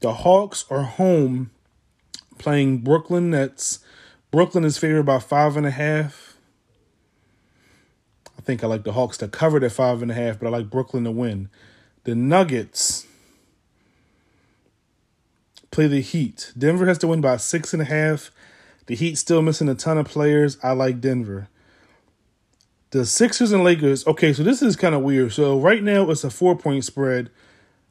The 0.00 0.12
Hawks 0.14 0.64
are 0.70 0.82
home 0.82 1.50
playing 2.38 2.78
Brooklyn 2.78 3.30
Nets. 3.30 3.80
Brooklyn 4.30 4.64
is 4.64 4.78
favored 4.78 5.04
by 5.04 5.18
five 5.18 5.57
and 5.57 5.66
a 5.66 5.70
half. 5.70 6.37
I 8.37 8.40
think 8.42 8.64
I 8.64 8.66
like 8.66 8.83
the 8.83 8.92
Hawks 8.92 9.18
to 9.18 9.28
cover 9.28 9.61
that 9.61 9.70
five 9.70 10.02
and 10.02 10.11
a 10.11 10.14
half, 10.14 10.40
but 10.40 10.48
I 10.48 10.50
like 10.50 10.70
Brooklyn 10.70 11.05
to 11.05 11.12
win. 11.12 11.48
The 12.05 12.16
Nuggets 12.16 13.02
play 15.72 15.88
the 15.88 16.00
Heat. 16.00 16.52
Denver 16.56 16.87
has 16.87 16.98
to 16.98 17.08
win 17.08 17.20
by 17.20 17.38
six 17.38 17.72
and 17.72 17.82
a 17.82 17.87
half. 17.87 18.30
The 18.87 18.94
Heat 18.94 19.18
still 19.18 19.42
missing 19.42 19.68
a 19.68 19.74
ton 19.74 19.98
of 19.98 20.06
players. 20.06 20.58
I 20.62 20.72
like 20.72 21.00
Denver. 21.00 21.48
The 22.90 23.06
Sixers 23.06 23.52
and 23.52 23.64
Lakers. 23.64 24.06
Okay, 24.06 24.32
so 24.32 24.42
this 24.42 24.61
is 24.61 24.76
kind 24.76 24.94
of 24.94 25.00
weird. 25.00 25.32
So 25.32 25.58
right 25.58 25.82
now 25.82 26.11
it's 26.11 26.24
a 26.24 26.30
four 26.30 26.56
point 26.56 26.85
spread. 26.85 27.30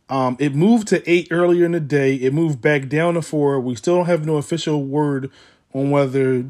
Um, 0.09 0.37
it 0.39 0.53
moved 0.53 0.89
to 0.89 1.09
eight 1.09 1.29
earlier 1.31 1.65
in 1.65 1.71
the 1.71 1.79
day. 1.79 2.15
It 2.15 2.33
moved 2.33 2.61
back 2.61 2.87
down 2.87 3.15
to 3.15 3.21
four. 3.21 3.59
We 3.59 3.75
still 3.75 3.95
don't 3.95 4.05
have 4.05 4.25
no 4.25 4.37
official 4.37 4.83
word 4.83 5.31
on 5.73 5.89
whether 5.89 6.45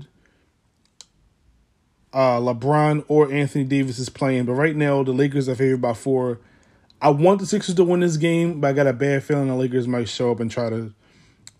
uh, 2.11 2.39
LeBron 2.39 3.05
or 3.07 3.31
Anthony 3.31 3.63
Davis 3.63 3.99
is 3.99 4.09
playing. 4.09 4.45
But 4.45 4.53
right 4.53 4.75
now 4.75 5.03
the 5.03 5.13
Lakers 5.13 5.47
are 5.47 5.55
favored 5.55 5.81
by 5.81 5.93
four. 5.93 6.39
I 7.01 7.09
want 7.09 7.39
the 7.39 7.45
Sixers 7.45 7.75
to 7.75 7.83
win 7.83 8.01
this 8.01 8.17
game, 8.17 8.59
but 8.59 8.67
I 8.67 8.73
got 8.73 8.87
a 8.87 8.93
bad 8.93 9.23
feeling 9.23 9.47
the 9.47 9.55
Lakers 9.55 9.87
might 9.87 10.09
show 10.09 10.31
up 10.31 10.39
and 10.39 10.51
try 10.51 10.69
to 10.69 10.93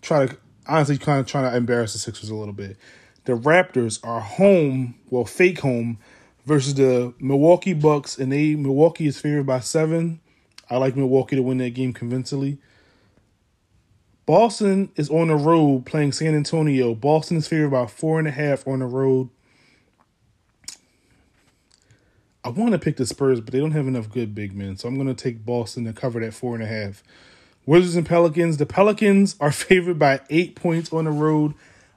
try 0.02 0.26
to 0.26 0.36
honestly 0.66 0.98
kind 0.98 1.20
of 1.20 1.26
trying 1.26 1.50
to 1.50 1.56
embarrass 1.56 1.94
the 1.94 1.98
Sixers 1.98 2.28
a 2.28 2.34
little 2.34 2.54
bit. 2.54 2.76
The 3.24 3.32
Raptors 3.32 4.04
are 4.04 4.20
home, 4.20 4.96
well, 5.08 5.24
fake 5.24 5.60
home, 5.60 5.98
versus 6.44 6.74
the 6.74 7.14
Milwaukee 7.18 7.72
Bucks, 7.72 8.18
and 8.18 8.32
they 8.32 8.54
Milwaukee 8.54 9.06
is 9.06 9.20
favored 9.20 9.46
by 9.46 9.60
seven. 9.60 10.20
I 10.68 10.76
like 10.76 10.96
Milwaukee 10.96 11.36
to 11.36 11.42
win 11.42 11.58
that 11.58 11.74
game 11.74 11.92
convincingly. 11.92 12.58
Boston 14.24 14.90
is 14.96 15.10
on 15.10 15.28
the 15.28 15.36
road 15.36 15.84
playing 15.84 16.12
San 16.12 16.34
Antonio. 16.34 16.94
Boston 16.94 17.36
is 17.36 17.48
favored 17.48 17.70
by 17.70 17.86
four 17.86 18.18
and 18.18 18.28
a 18.28 18.30
half 18.30 18.66
on 18.66 18.78
the 18.78 18.86
road. 18.86 19.28
I 22.44 22.48
want 22.48 22.72
to 22.72 22.78
pick 22.78 22.96
the 22.96 23.06
Spurs, 23.06 23.40
but 23.40 23.52
they 23.52 23.60
don't 23.60 23.72
have 23.72 23.86
enough 23.86 24.10
good 24.10 24.34
big 24.34 24.52
men, 24.52 24.76
so 24.76 24.88
I'm 24.88 24.96
going 24.96 25.06
to 25.06 25.14
take 25.14 25.44
Boston 25.44 25.84
to 25.84 25.92
cover 25.92 26.20
that 26.20 26.34
four 26.34 26.54
and 26.54 26.62
a 26.62 26.66
half. 26.66 27.02
Wizards 27.66 27.96
and 27.96 28.06
Pelicans. 28.06 28.56
The 28.56 28.66
Pelicans 28.66 29.36
are 29.40 29.52
favored 29.52 29.98
by 29.98 30.20
eight 30.30 30.54
points 30.54 30.92
on 30.92 31.04
the 31.04 31.10
road. 31.10 31.54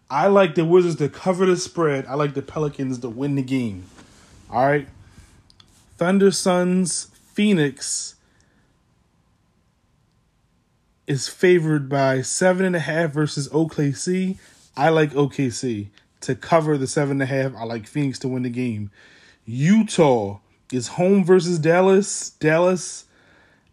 I 0.10 0.28
like 0.28 0.56
the 0.56 0.66
Wizards 0.66 0.98
to 0.98 1.10
cover 1.10 1.46
the 1.46 1.58
spread. 1.58 2.06
I 2.06 2.14
like 2.14 2.34
the 2.36 2.42
Pelicans 2.42 3.00
to 3.00 3.10
win 3.10 3.36
the 3.36 3.42
game. 3.42 3.86
All 4.52 4.66
right. 4.66 4.88
Thunder 5.98 6.30
Suns, 6.30 7.06
Phoenix 7.34 8.16
is 11.08 11.28
favored 11.28 11.88
by 11.88 12.22
seven 12.22 12.66
and 12.66 12.76
a 12.76 12.80
half 12.80 13.12
versus 13.12 13.48
OKC. 13.50 14.38
I 14.76 14.90
like 14.90 15.12
OKC 15.12 15.88
to 16.22 16.36
cover 16.36 16.78
the 16.78 16.88
seven 16.88 17.22
and 17.22 17.24
a 17.24 17.26
half. 17.26 17.56
I 17.56 17.64
like 17.64 17.88
Phoenix 17.88 18.20
to 18.20 18.28
win 18.28 18.44
the 18.44 18.50
game. 18.50 18.92
Utah 19.46 20.40
is 20.72 20.90
home 20.90 21.24
versus 21.24 21.60
Dallas. 21.60 22.32
Dallas 22.32 23.06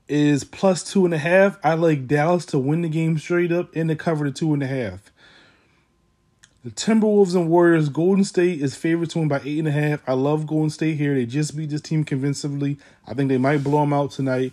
is 0.08 0.44
plus 0.44 0.84
two 0.84 1.04
and 1.04 1.14
a 1.14 1.18
half. 1.18 1.58
I 1.64 1.74
like 1.74 2.06
Dallas 2.06 2.46
to 2.46 2.58
win 2.58 2.82
the 2.82 2.88
game 2.88 3.18
straight 3.18 3.52
up 3.52 3.74
and 3.74 3.88
to 3.88 3.96
cover 3.96 4.24
the 4.24 4.32
two 4.32 4.52
and 4.52 4.62
a 4.62 4.66
half. 4.66 5.10
The 6.64 6.70
Timberwolves 6.70 7.34
and 7.34 7.48
Warriors, 7.48 7.88
Golden 7.88 8.22
State 8.22 8.62
is 8.62 8.76
favored 8.76 9.10
to 9.10 9.18
win 9.18 9.26
by 9.26 9.40
eight 9.44 9.58
and 9.58 9.66
a 9.66 9.72
half. 9.72 10.00
I 10.08 10.12
love 10.12 10.46
Golden 10.46 10.70
State 10.70 10.96
here. 10.96 11.14
They 11.14 11.26
just 11.26 11.56
beat 11.56 11.70
this 11.70 11.80
team 11.80 12.04
convincingly. 12.04 12.78
I 13.06 13.14
think 13.14 13.30
they 13.30 13.38
might 13.38 13.64
blow 13.64 13.80
them 13.80 13.92
out 13.92 14.12
tonight. 14.12 14.52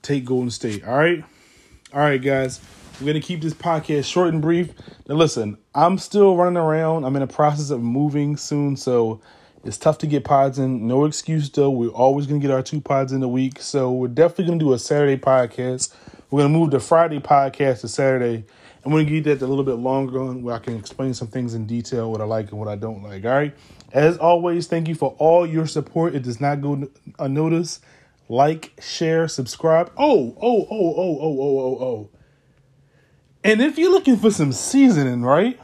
Take 0.00 0.24
Golden 0.24 0.50
State. 0.50 0.84
All 0.84 0.96
right. 0.96 1.22
All 1.92 2.00
right, 2.00 2.22
guys. 2.22 2.60
We're 2.98 3.06
going 3.06 3.20
to 3.20 3.26
keep 3.26 3.42
this 3.42 3.52
podcast 3.52 4.04
short 4.04 4.28
and 4.28 4.40
brief. 4.40 4.72
Now, 5.06 5.16
listen, 5.16 5.58
I'm 5.74 5.98
still 5.98 6.34
running 6.36 6.56
around. 6.56 7.04
I'm 7.04 7.16
in 7.16 7.20
the 7.20 7.26
process 7.26 7.70
of 7.70 7.82
moving 7.82 8.36
soon. 8.38 8.76
So, 8.76 9.20
it's 9.64 9.78
tough 9.78 9.98
to 9.98 10.06
get 10.06 10.24
pods 10.24 10.58
in. 10.58 10.86
No 10.86 11.04
excuse 11.04 11.48
though. 11.50 11.70
We're 11.70 11.88
always 11.88 12.26
gonna 12.26 12.40
get 12.40 12.50
our 12.50 12.62
two 12.62 12.80
pods 12.80 13.12
in 13.12 13.22
a 13.22 13.28
week. 13.28 13.60
So 13.60 13.92
we're 13.92 14.08
definitely 14.08 14.46
gonna 14.46 14.58
do 14.58 14.72
a 14.74 14.78
Saturday 14.78 15.16
podcast. 15.16 15.94
We're 16.30 16.42
gonna 16.42 16.52
move 16.52 16.70
the 16.70 16.80
Friday 16.80 17.18
podcast 17.18 17.80
to 17.80 17.88
Saturday. 17.88 18.44
And 18.84 18.92
we're 18.92 19.04
gonna 19.04 19.20
get 19.20 19.40
that 19.40 19.44
a 19.44 19.48
little 19.48 19.64
bit 19.64 19.76
longer 19.76 20.20
on 20.20 20.42
where 20.42 20.54
I 20.54 20.58
can 20.58 20.76
explain 20.76 21.14
some 21.14 21.28
things 21.28 21.54
in 21.54 21.66
detail, 21.66 22.10
what 22.10 22.20
I 22.20 22.24
like 22.24 22.50
and 22.50 22.58
what 22.58 22.68
I 22.68 22.76
don't 22.76 23.02
like. 23.02 23.24
All 23.24 23.30
right. 23.30 23.54
As 23.92 24.18
always, 24.18 24.66
thank 24.66 24.88
you 24.88 24.94
for 24.94 25.14
all 25.18 25.46
your 25.46 25.66
support. 25.66 26.14
It 26.14 26.24
does 26.24 26.40
not 26.40 26.60
go 26.60 26.88
unnoticed. 27.18 27.82
Like, 28.28 28.72
share, 28.82 29.28
subscribe. 29.28 29.92
Oh, 29.96 30.36
oh, 30.40 30.66
oh, 30.70 30.94
oh, 30.96 31.18
oh, 31.20 31.38
oh, 31.40 31.58
oh, 31.58 31.84
oh. 31.84 32.10
And 33.44 33.60
if 33.60 33.78
you're 33.78 33.90
looking 33.90 34.16
for 34.16 34.30
some 34.30 34.52
seasoning, 34.52 35.22
right? 35.22 35.60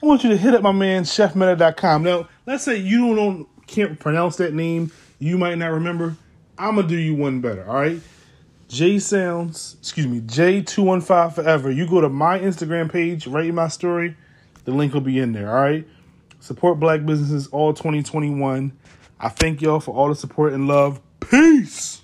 I 0.00 0.06
want 0.06 0.22
you 0.22 0.30
to 0.30 0.36
hit 0.36 0.54
up 0.54 0.62
my 0.62 0.72
man 0.72 1.02
chefmeta.com. 1.02 2.02
Now, 2.02 2.28
let's 2.46 2.64
say 2.64 2.76
you 2.76 3.14
don't 3.14 3.48
can't 3.66 4.00
pronounce 4.00 4.36
that 4.36 4.54
name, 4.54 4.90
you 5.18 5.38
might 5.38 5.56
not 5.56 5.72
remember. 5.72 6.16
I'm 6.58 6.76
gonna 6.76 6.88
do 6.88 6.96
you 6.96 7.14
one 7.14 7.40
better, 7.40 7.68
all 7.68 7.76
right? 7.76 8.00
J 8.68 8.98
Sounds, 8.98 9.76
excuse 9.80 10.06
me, 10.06 10.20
J215 10.20 11.34
Forever. 11.34 11.70
You 11.70 11.88
go 11.88 12.00
to 12.00 12.08
my 12.08 12.38
Instagram 12.38 12.90
page, 12.90 13.26
write 13.26 13.52
my 13.54 13.68
story. 13.68 14.16
The 14.64 14.72
link 14.72 14.92
will 14.92 15.00
be 15.00 15.18
in 15.18 15.32
there, 15.32 15.48
all 15.48 15.62
right? 15.62 15.86
Support 16.40 16.78
black 16.78 17.06
businesses 17.06 17.48
all 17.48 17.72
2021. 17.72 18.72
I 19.20 19.28
thank 19.28 19.62
y'all 19.62 19.80
for 19.80 19.94
all 19.94 20.08
the 20.08 20.14
support 20.14 20.52
and 20.52 20.68
love. 20.68 21.00
Peace. 21.20 22.02